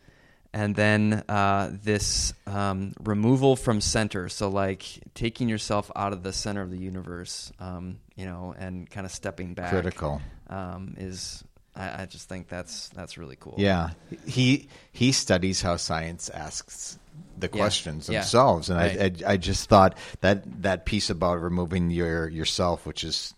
and 0.53 0.75
then 0.75 1.23
uh, 1.29 1.71
this 1.83 2.33
um, 2.47 2.93
removal 3.01 3.55
from 3.55 3.79
center. 3.81 4.27
So 4.29 4.49
like 4.49 4.83
taking 5.15 5.47
yourself 5.49 5.89
out 5.95 6.13
of 6.13 6.23
the 6.23 6.33
center 6.33 6.61
of 6.61 6.69
the 6.71 6.77
universe, 6.77 7.51
um, 7.59 7.99
you 8.15 8.25
know, 8.25 8.53
and 8.57 8.89
kind 8.89 9.05
of 9.05 9.11
stepping 9.11 9.53
back. 9.53 9.69
Critical. 9.71 10.21
um, 10.49 10.95
is. 10.97 11.43
I, 11.73 12.01
I 12.01 12.05
just 12.05 12.27
think 12.27 12.49
that's 12.49 12.89
that's 12.89 13.17
really 13.17 13.37
cool. 13.39 13.55
Yeah, 13.57 13.91
he 14.27 14.67
he 14.91 15.13
studies 15.13 15.61
how 15.61 15.77
science 15.77 16.27
asks 16.27 16.99
the 17.37 17.47
Yeah. 17.47 17.57
questions 17.57 18.09
Yeah. 18.09 18.19
themselves, 18.19 18.69
and 18.69 18.77
Right. 18.77 19.23
I, 19.25 19.29
I 19.29 19.33
I 19.33 19.37
just 19.37 19.69
thought 19.69 19.97
that 20.19 20.43
that 20.63 20.85
piece 20.85 21.09
about 21.09 21.41
removing 21.41 21.89
your 21.89 22.27
yourself, 22.27 22.85
which 22.85 23.05
is 23.05 23.33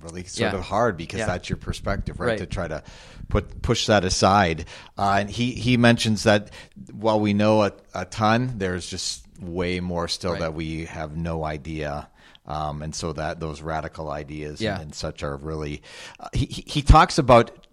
really 0.00 0.24
sort 0.24 0.52
Yeah. 0.52 0.58
of 0.58 0.64
hard 0.64 0.96
because 0.96 1.20
Yeah. 1.20 1.26
that's 1.26 1.48
your 1.48 1.56
perspective, 1.56 2.20
right? 2.20 2.28
Right. 2.30 2.38
To 2.38 2.46
try 2.46 2.68
to 2.68 2.82
put 3.28 3.62
push 3.62 3.86
that 3.86 4.04
aside, 4.04 4.66
uh, 4.96 5.16
and 5.20 5.30
he 5.30 5.52
he 5.52 5.76
mentions 5.76 6.22
that 6.24 6.50
while 6.92 7.20
we 7.20 7.32
know 7.32 7.62
a, 7.64 7.72
a 7.94 8.04
ton, 8.04 8.54
there's 8.58 8.88
just 8.88 9.24
way 9.40 9.80
more 9.80 10.08
still 10.08 10.32
Right. 10.32 10.40
that 10.40 10.54
we 10.54 10.84
have 10.86 11.16
no 11.16 11.44
idea. 11.44 12.08
Um, 12.46 12.80
and 12.82 12.94
so 12.94 13.12
that 13.12 13.40
those 13.40 13.60
radical 13.60 14.10
ideas 14.10 14.60
Yeah. 14.60 14.74
and, 14.74 14.82
and 14.84 14.94
such 14.94 15.22
are 15.22 15.36
really. 15.36 15.82
Uh, 16.18 16.28
he, 16.32 16.46
he 16.46 16.80
talks 16.80 17.18
about 17.18 17.66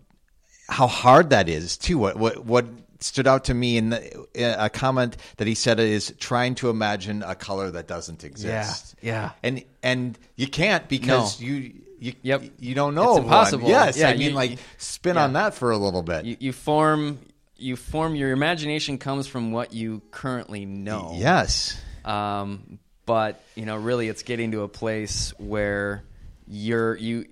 how 0.67 0.87
hard 0.87 1.29
that 1.29 1.47
is 1.47 1.77
too. 1.77 1.97
What 1.97 2.17
what 2.17 2.43
what 2.45 2.65
stood 2.99 3.27
out 3.27 3.45
to 3.45 3.53
me 3.53 3.77
in 3.77 3.89
the, 3.91 4.25
a 4.63 4.69
comment 4.69 5.15
that 5.37 5.47
he 5.47 5.53
said 5.55 5.79
is 5.79 6.13
trying 6.19 6.55
to 6.55 6.69
imagine 6.69 7.23
a 7.23 7.35
color 7.35 7.69
that 7.71 7.87
doesn't 7.87 8.23
exist. 8.23 8.95
yeah. 9.01 9.31
and 9.43 9.63
and 9.83 10.17
you 10.35 10.47
can't 10.47 10.89
because 10.89 11.39
you. 11.39 11.73
You, 11.99 12.13
Yep. 12.23 12.43
you 12.59 12.75
don't 12.75 12.93
know 12.95 13.01
It's 13.03 13.09
of 13.19 13.23
one. 13.25 13.33
impossible. 13.33 13.69
Yes, 13.69 13.97
Yeah, 13.97 14.09
I 14.09 14.13
mean 14.17 14.29
you- 14.29 14.35
like 14.35 14.59
spin 14.77 15.15
yeah. 15.15 15.23
on 15.23 15.33
that 15.33 15.53
for 15.53 15.71
a 15.71 15.77
little 15.77 16.03
bit. 16.03 16.25
You, 16.25 16.37
you 16.39 16.53
form 16.53 17.19
you 17.57 17.75
form 17.77 18.15
your 18.15 18.31
imagination 18.31 18.97
comes 18.97 19.27
from 19.27 19.51
what 19.53 19.73
you 19.73 20.01
currently 20.11 20.65
know. 20.65 21.13
yes, 21.15 21.77
Um, 22.03 22.79
but 23.05 23.41
you 23.55 23.65
know, 23.65 23.77
really, 23.77 24.09
it's 24.09 24.23
getting 24.23 24.51
to 24.51 24.61
a 24.63 24.67
place 24.67 25.33
where 25.37 26.03
you're 26.47 26.95
you 26.97 27.25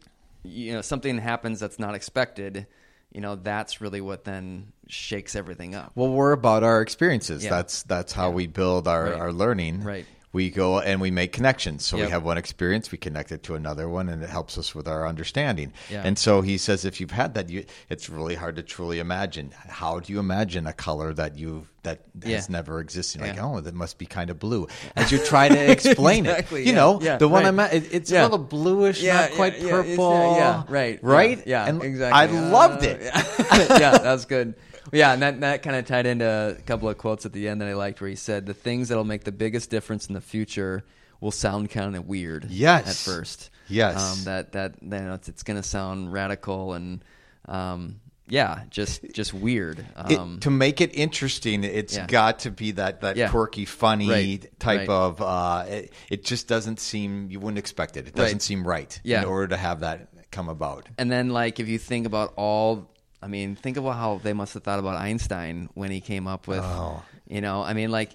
you 0.43 0.73
know 0.73 0.81
something 0.81 1.17
happens 1.17 1.59
that's 1.59 1.77
not 1.79 1.93
expected. 1.95 2.67
You 3.11 3.21
know, 3.21 3.35
that's 3.35 3.79
really 3.81 4.01
what 4.01 4.23
then 4.23 4.71
shakes 4.87 5.35
everything 5.35 5.75
up. 5.75 5.91
Well, 5.95 6.09
we're 6.09 6.31
about 6.31 6.63
our 6.63 6.81
experiences. 6.81 7.43
Yeah. 7.43 7.49
That's 7.51 7.83
that's 7.83 8.11
how 8.13 8.31
we 8.31 8.47
build 8.47 8.87
our, 8.87 9.03
Right. 9.03 9.13
our 9.13 9.31
learning. 9.33 9.83
Right. 9.83 10.05
We 10.33 10.49
go 10.49 10.79
and 10.79 10.99
we 10.99 11.11
make 11.11 11.31
connections. 11.31 11.85
So 11.85 11.95
we 11.97 12.09
have 12.09 12.23
one 12.23 12.39
experience, 12.39 12.91
we 12.91 12.97
connect 12.97 13.31
it 13.31 13.43
to 13.43 13.53
another 13.53 13.87
one, 13.87 14.09
and 14.09 14.23
it 14.23 14.29
helps 14.31 14.57
us 14.57 14.73
with 14.73 14.87
our 14.87 15.07
understanding. 15.07 15.71
Yeah. 15.91 16.01
And 16.03 16.17
so 16.17 16.41
he 16.41 16.57
says, 16.57 16.85
if 16.85 16.99
you've 16.99 17.11
had 17.11 17.35
that, 17.35 17.49
you, 17.51 17.65
it's 17.87 18.09
really 18.09 18.33
hard 18.33 18.55
to 18.55 18.63
truly 18.63 18.97
imagine. 18.97 19.51
How 19.55 19.99
do 19.99 20.11
you 20.11 20.17
imagine 20.19 20.65
a 20.65 20.73
color 20.73 21.13
that 21.13 21.37
you 21.37 21.67
that 21.83 21.99
has 22.25 22.49
never 22.49 22.79
existed? 22.79 23.21
Like, 23.21 23.35
Yeah. 23.35 23.45
oh, 23.45 23.59
that 23.61 23.75
must 23.75 23.99
be 23.99 24.07
kind 24.07 24.31
of 24.31 24.39
blue. 24.39 24.67
As 24.95 25.11
you 25.11 25.19
try 25.19 25.49
to 25.49 25.71
explain 25.71 26.25
Exactly, 26.25 26.61
it, 26.61 26.65
you 26.67 26.71
yeah, 26.73 26.79
know, 26.79 26.99
yeah, 26.99 27.17
the 27.17 27.27
one 27.27 27.43
right. 27.43 27.49
I'm 27.49 27.59
at, 27.59 27.73
it, 27.75 27.93
it's 27.93 28.09
Yeah. 28.09 28.23
a 28.23 28.23
little 28.23 28.39
bluish, 28.39 29.03
Yeah, 29.03 29.21
not 29.27 29.31
quite 29.33 29.59
yeah, 29.59 29.69
purple. 29.69 30.13
yeah, 30.13 30.35
yeah, 30.35 30.63
right, 30.67 30.99
right, 31.03 31.43
yeah, 31.45 31.67
And 31.67 31.83
exactly. 31.83 32.19
I 32.19 32.25
Uh, 32.25 32.49
loved 32.49 32.83
it. 32.83 33.01
yeah, 33.03 33.99
that's 33.99 34.25
good. 34.25 34.55
Yeah, 34.91 35.13
and 35.13 35.21
that 35.21 35.39
that 35.41 35.63
kind 35.63 35.75
of 35.75 35.85
tied 35.85 36.05
into 36.05 36.55
a 36.57 36.61
couple 36.63 36.89
of 36.89 36.97
quotes 36.97 37.25
at 37.25 37.33
the 37.33 37.47
end 37.47 37.61
that 37.61 37.67
I 37.69 37.73
liked, 37.73 38.01
where 38.01 38.09
he 38.09 38.15
said, 38.15 38.45
"The 38.45 38.53
things 38.53 38.89
that'll 38.89 39.03
make 39.03 39.23
the 39.23 39.31
biggest 39.31 39.69
difference 39.69 40.07
in 40.07 40.13
the 40.13 40.21
future 40.21 40.83
will 41.21 41.31
sound 41.31 41.69
kind 41.69 41.95
of 41.95 42.05
weird, 42.05 42.47
Yes. 42.49 42.87
at 42.89 42.95
first, 43.13 43.49
Yes. 43.69 43.97
um, 44.19 44.23
that 44.25 44.51
that 44.51 44.75
you 44.81 44.89
know, 44.89 45.13
it's, 45.13 45.29
it's 45.29 45.43
going 45.43 45.55
to 45.61 45.67
sound 45.67 46.11
radical 46.11 46.73
and 46.73 47.01
um, 47.45 48.01
yeah, 48.27 48.63
just 48.69 49.05
just 49.13 49.33
weird, 49.33 49.85
It- 50.09 50.17
um, 50.17 50.39
to 50.41 50.49
make 50.49 50.81
it 50.81 50.93
interesting, 50.95 51.63
it's 51.63 51.95
Yeah. 51.95 52.07
got 52.07 52.39
to 52.39 52.51
be 52.51 52.71
that, 52.71 53.01
that 53.01 53.15
Yeah. 53.15 53.29
quirky, 53.29 53.63
funny 53.65 54.09
Right, 54.09 54.59
type 54.59 54.79
right. 54.79 54.89
of. 54.89 55.21
Uh, 55.21 55.65
it, 55.67 55.93
it 56.09 56.23
just 56.25 56.47
doesn't 56.47 56.79
seem 56.79 57.29
you 57.29 57.39
wouldn't 57.39 57.57
expect 57.59 57.95
it. 57.97 58.07
It 58.07 58.15
doesn't 58.15 58.35
Right. 58.35 58.41
seem 58.41 58.67
right 58.67 58.99
Yeah. 59.03 59.21
in 59.21 59.27
order 59.27 59.47
to 59.49 59.57
have 59.57 59.81
that 59.81 60.07
come 60.31 60.49
about. 60.49 60.87
And 60.97 61.11
then, 61.11 61.29
like, 61.29 61.59
if 61.59 61.67
you 61.67 61.77
think 61.77 62.05
about 62.07 62.33
all, 62.37 62.89
I 63.23 63.27
mean, 63.27 63.55
think 63.55 63.77
about 63.77 63.93
how 63.95 64.19
they 64.21 64.33
must 64.33 64.53
have 64.55 64.63
thought 64.63 64.79
about 64.79 64.95
Einstein 64.97 65.69
when 65.75 65.91
he 65.91 66.01
came 66.01 66.27
up 66.27 66.47
with, 66.47 66.59
Oh. 66.63 67.01
you 67.27 67.39
know, 67.41 67.63
I 67.63 67.73
mean, 67.73 67.89
like, 67.91 68.11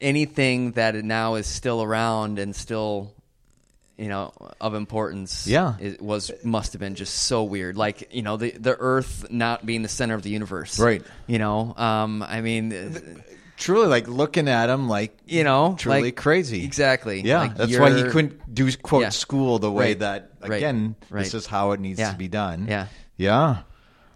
anything 0.00 0.72
that 0.72 0.94
now 0.94 1.34
is 1.36 1.46
still 1.46 1.82
around 1.82 2.38
and 2.38 2.54
still, 2.54 3.12
you 3.96 4.08
know, 4.08 4.32
of 4.60 4.74
importance. 4.74 5.46
Yeah. 5.46 5.74
it 5.80 6.00
was 6.02 6.30
must 6.44 6.72
have 6.74 6.80
been 6.80 6.94
just 6.94 7.14
so 7.14 7.44
weird. 7.44 7.76
Like, 7.76 8.14
you 8.14 8.22
know, 8.22 8.36
the 8.36 8.50
the 8.52 8.76
Earth 8.78 9.26
not 9.30 9.64
being 9.64 9.82
the 9.82 9.88
center 9.88 10.14
of 10.14 10.22
the 10.22 10.30
universe. 10.30 10.78
Right. 10.78 11.02
You 11.26 11.38
know, 11.38 11.74
um, 11.76 12.22
I 12.22 12.40
mean, 12.40 13.22
Truly, 13.58 13.86
like 13.86 14.06
looking 14.06 14.48
at 14.48 14.68
him, 14.68 14.86
like 14.86 15.16
you 15.26 15.42
know, 15.42 15.76
truly 15.78 16.02
like- 16.02 16.16
crazy. 16.16 16.62
Exactly. 16.62 17.22
Yeah, 17.22 17.38
Like, 17.38 17.56
that's 17.56 17.78
why 17.78 17.90
he 17.96 18.02
couldn't 18.02 18.54
do 18.54 18.70
quote 18.76 19.02
Yeah. 19.02 19.08
school 19.08 19.58
the 19.58 19.72
way 19.72 19.88
Right. 19.92 19.98
that 20.00 20.30
again. 20.42 20.94
Right. 21.08 21.24
This 21.24 21.32
is 21.32 21.46
how 21.46 21.72
it 21.72 21.80
needs 21.80 21.98
Yeah. 21.98 22.10
to 22.12 22.18
be 22.18 22.28
done. 22.28 22.66
Yeah. 22.68 22.86
yeah. 23.16 23.62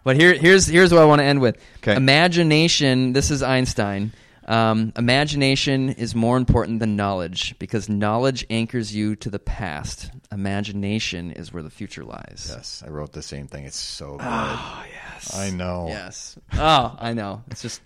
But 0.04 0.16
here, 0.16 0.34
here's 0.34 0.66
here's 0.66 0.92
what 0.92 1.02
I 1.02 1.04
want 1.04 1.20
to 1.20 1.24
end 1.24 1.40
with. 1.40 1.58
'Kay. 1.82 1.94
Imagination. 1.96 3.12
This 3.12 3.30
is 3.30 3.42
Einstein. 3.42 4.12
Um, 4.46 4.92
imagination 4.96 5.90
is 5.90 6.14
more 6.14 6.36
important 6.36 6.80
than 6.80 6.96
knowledge 6.96 7.54
because 7.60 7.88
knowledge 7.88 8.44
anchors 8.50 8.92
you 8.94 9.14
to 9.16 9.30
the 9.30 9.38
past. 9.38 10.10
Imagination 10.32 11.30
is 11.32 11.52
where 11.52 11.62
the 11.62 11.70
future 11.70 12.02
lies. 12.02 12.50
Yes, 12.52 12.82
I 12.84 12.90
wrote 12.90 13.12
the 13.12 13.22
same 13.22 13.46
thing. 13.46 13.64
It's 13.64 13.76
so 13.78 14.12
good. 14.16 14.26
Oh 14.26 14.84
yes, 14.92 15.36
I 15.36 15.50
know. 15.50 15.86
Yes. 15.88 16.36
Oh, 16.54 16.96
I 16.98 17.12
know. 17.12 17.42
It's 17.50 17.62
just 17.62 17.80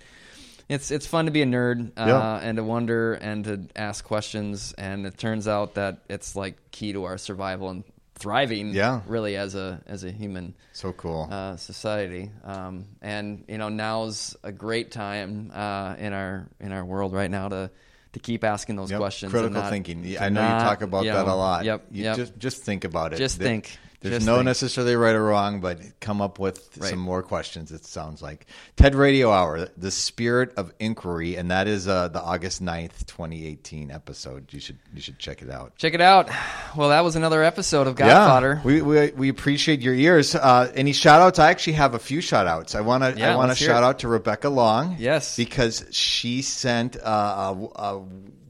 it's 0.69 0.91
it's 0.91 1.07
fun 1.07 1.27
to 1.27 1.31
be 1.31 1.43
a 1.43 1.47
nerd 1.47 1.89
uh, 1.99 2.05
Yeah. 2.07 2.37
and 2.43 2.57
to 2.57 2.65
wonder 2.65 3.13
and 3.15 3.45
to 3.45 3.67
ask 3.77 4.03
questions. 4.05 4.73
And 4.79 5.05
it 5.05 5.19
turns 5.19 5.47
out 5.47 5.75
that 5.75 5.99
it's 6.09 6.35
like 6.35 6.57
key 6.71 6.93
to 6.95 7.05
our 7.05 7.19
survival 7.19 7.69
and 7.69 7.85
thriving. 8.15 8.73
Yeah. 8.75 9.01
really 9.07 9.37
as 9.37 9.55
a 9.55 9.81
as 9.87 10.05
a 10.05 10.11
human 10.11 10.55
So 10.73 10.93
cool. 10.93 11.29
uh, 11.31 11.57
society. 11.57 12.31
Um, 12.45 12.87
and 13.03 13.45
you 13.49 13.59
know, 13.59 13.69
now's 13.69 14.37
a 14.43 14.53
great 14.53 14.91
time 14.93 15.51
uh, 15.55 15.97
in 15.99 16.13
our 16.13 16.49
in 16.61 16.73
our 16.73 16.85
world 16.85 17.13
right 17.13 17.31
now 17.31 17.49
to 17.49 17.71
to 18.13 18.19
keep 18.21 18.45
asking 18.45 18.77
those 18.77 18.91
Yep, 18.93 19.01
questions. 19.01 19.33
Critical 19.33 19.61
not- 19.61 19.71
thinking. 19.71 20.17
I 20.19 20.29
know 20.29 20.41
not, 20.41 20.61
you 20.61 20.65
talk 20.69 20.83
about 20.83 21.05
you 21.05 21.13
that 21.13 21.27
a 21.27 21.35
lot. 21.35 21.65
Yep. 21.65 21.87
You 21.91 22.05
yep. 22.05 22.17
Just 22.17 22.39
just 22.39 22.63
think 22.63 22.85
about 22.85 23.13
it. 23.13 23.17
Just 23.17 23.39
think. 23.39 23.77
There's 24.05 24.17
Just 24.17 24.27
no 24.27 24.35
think. 24.37 24.45
necessarily 24.45 24.97
right 24.97 25.15
or 25.15 25.25
wrong, 25.25 25.61
but 25.61 25.81
come 25.99 26.21
up 26.21 26.39
with 26.39 26.69
Right. 26.79 26.91
some 26.91 26.99
more 26.99 27.23
questions. 27.23 27.73
It 27.73 27.87
sounds 27.87 28.21
like 28.21 28.47
TED 28.77 28.95
Radio 28.95 29.31
Hour, 29.31 29.69
the 29.79 29.91
spirit 29.91 30.53
of 30.59 30.73
inquiry, 30.79 31.37
and 31.37 31.51
that 31.51 31.67
is 31.69 31.89
uh, 31.89 32.09
the 32.09 32.21
August 32.21 32.63
9th, 32.63 33.07
2018 33.07 33.91
episode. 33.91 34.53
You 34.53 34.61
should 34.61 34.79
you 34.93 35.01
should 35.01 35.19
check 35.19 35.41
it 35.41 35.49
out. 35.51 35.77
Check 35.79 35.95
it 35.95 36.03
out. 36.03 36.29
Well, 36.77 36.91
that 36.91 37.03
was 37.03 37.17
another 37.17 37.43
episode 37.43 37.87
of 37.87 37.97
Godfather. 37.97 38.57
Yeah, 38.57 38.67
we, 38.67 38.83
we, 38.83 39.11
we 39.13 39.29
appreciate 39.31 39.81
your 39.81 39.95
ears. 39.95 40.35
Uh, 40.35 40.71
any 40.75 40.93
shout 40.93 41.23
outs? 41.23 41.39
I 41.39 41.51
actually 41.51 41.73
have 41.75 41.95
a 41.95 41.99
few 41.99 42.21
shout 42.21 42.47
outs. 42.47 42.75
I 42.75 42.83
want 42.83 43.05
to 43.05 43.19
Yeah, 43.19 43.33
I 43.33 43.37
want 43.37 43.53
to 43.53 43.57
shout 43.57 43.83
it. 43.83 43.87
out 43.87 44.01
to 44.01 44.09
Rebecca 44.09 44.51
Long. 44.51 44.97
Yes. 44.99 45.35
Because 45.37 45.83
she 45.93 46.43
sent 46.43 46.97
uh, 47.03 47.55
a, 47.57 47.81
a 47.97 48.05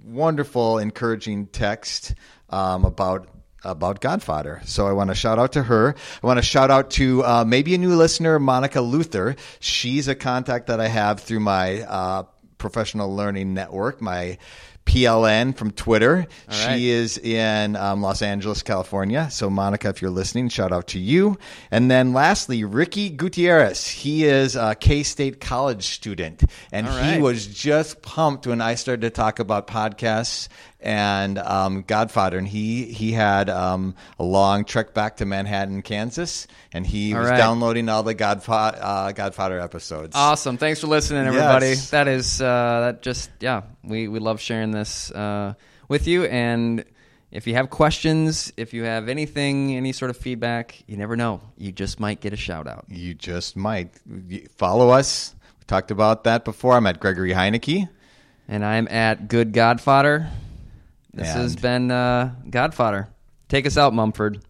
wonderful, 0.05 0.79
encouraging 0.79 1.47
text 1.47 2.15
um, 2.51 2.85
about 2.85 3.29
about 3.65 4.01
Godfather. 4.01 4.61
So 4.65 4.87
I 4.87 4.93
want 4.93 5.11
to 5.11 5.15
shout 5.15 5.39
out 5.39 5.53
to 5.53 5.63
her. 5.63 5.95
I 6.23 6.27
want 6.27 6.39
to 6.39 6.43
shout 6.43 6.71
out 6.71 6.91
to 6.93 7.25
uh, 7.25 7.45
maybe 7.47 7.75
a 7.75 7.79
new 7.79 7.95
listener, 7.95 8.39
Monica 8.39 8.81
Luther. 8.81 9.37
She's 9.61 10.09
a 10.09 10.15
contact 10.15 10.67
that 10.69 10.81
I 10.81 10.89
have 10.89 11.21
through 11.21 11.41
my 11.41 11.83
uh, 11.83 12.25
professional 12.59 13.15
learning 13.15 13.55
network, 13.55 14.01
my 14.01 14.39
PLN 14.87 15.57
from 15.57 15.71
Twitter. 15.71 16.27
Right. 16.49 16.77
She 16.77 16.91
is 16.91 17.19
in 17.19 17.77
um, 17.77 18.03
Los 18.03 18.23
Angeles, 18.23 18.63
California. 18.63 19.29
So, 19.31 19.49
Monica, 19.49 19.89
if 19.89 20.03
you're 20.03 20.11
listening, 20.11 20.49
shout 20.49 20.73
out 20.73 20.89
to 20.89 20.99
you. 20.99 21.39
And 21.71 21.91
then 21.91 22.13
lastly, 22.13 22.65
Ricky 22.65 23.11
Gutierrez. 23.11 23.87
He 23.87 24.25
is 24.25 24.57
a 24.57 24.75
K 24.75 25.03
State 25.03 25.41
college 25.41 25.85
student. 25.85 26.45
And 26.73 26.87
All 26.87 26.99
he 26.99 27.21
was 27.21 27.47
just 27.47 28.03
pumped 28.03 28.47
when 28.47 28.61
I 28.61 28.75
started 28.75 29.03
to 29.03 29.11
talk 29.11 29.39
about 29.39 29.67
podcasts 29.67 30.49
and 30.85 31.39
um, 31.39 31.83
Godfather. 31.83 32.39
And 32.39 32.47
he, 32.47 32.85
he 32.85 33.13
had 33.13 33.51
um, 33.51 33.97
a 34.19 34.25
long 34.25 34.65
trek 34.65 34.95
back 34.95 35.17
to 35.17 35.25
Manhattan, 35.25 35.83
Kansas. 35.83 36.47
And 36.73 36.87
he 36.87 37.15
All 37.15 37.21
was 37.21 37.31
right. 37.31 37.37
downloading 37.37 37.89
all 37.89 38.03
the 38.03 38.15
Godfa- 38.15 38.79
uh, 38.81 39.13
Godfather 39.13 39.59
episodes. 39.59 40.15
Awesome. 40.15 40.59
Thanks 40.59 40.81
for 40.81 40.87
listening, 40.87 41.27
everybody. 41.27 41.69
Yes. 41.69 41.91
That 41.91 42.07
is 42.07 42.41
uh, 42.41 42.81
that 42.81 43.03
just 43.03 43.31
yeah. 43.41 43.63
We 43.83 44.09
we 44.09 44.19
love 44.19 44.41
sharing 44.41 44.71
this 44.71 45.11
uh, 45.11 45.55
with 45.89 46.07
you, 46.07 46.25
and 46.25 46.85
if 47.31 47.47
you 47.47 47.55
have 47.55 47.71
questions, 47.71 48.53
if 48.57 48.73
you 48.75 48.85
have 48.85 49.09
anything, 49.09 49.75
any 49.77 49.93
sort 49.93 50.11
of 50.11 50.17
feedback, 50.17 50.83
you 50.87 50.97
never 50.97 51.17
know. 51.17 51.41
You 51.57 51.73
just 51.73 51.99
might 51.99 52.21
get 52.21 52.33
a 52.33 52.37
shout 52.37 52.69
out. 52.69 52.85
You 52.89 53.15
just 53.15 53.57
might. 53.57 53.91
Follow 54.57 54.91
us. 54.91 55.35
We 55.59 55.65
talked 55.67 55.91
about 55.91 56.25
that 56.25 56.45
before. 56.45 56.75
I'm 56.75 56.87
at 56.87 57.01
Gregory 57.01 57.33
Heineke. 57.33 57.89
And 58.47 58.65
I'm 58.65 58.87
at 58.89 59.29
Good 59.29 59.53
Godfather. 59.53 60.29
This 61.15 61.33
has 61.33 61.57
been 61.57 61.91
uh, 61.91 62.35
Godfather. 62.51 63.09
Take 63.49 63.67
us 63.67 63.77
out, 63.77 63.95
Mumford. 63.95 64.45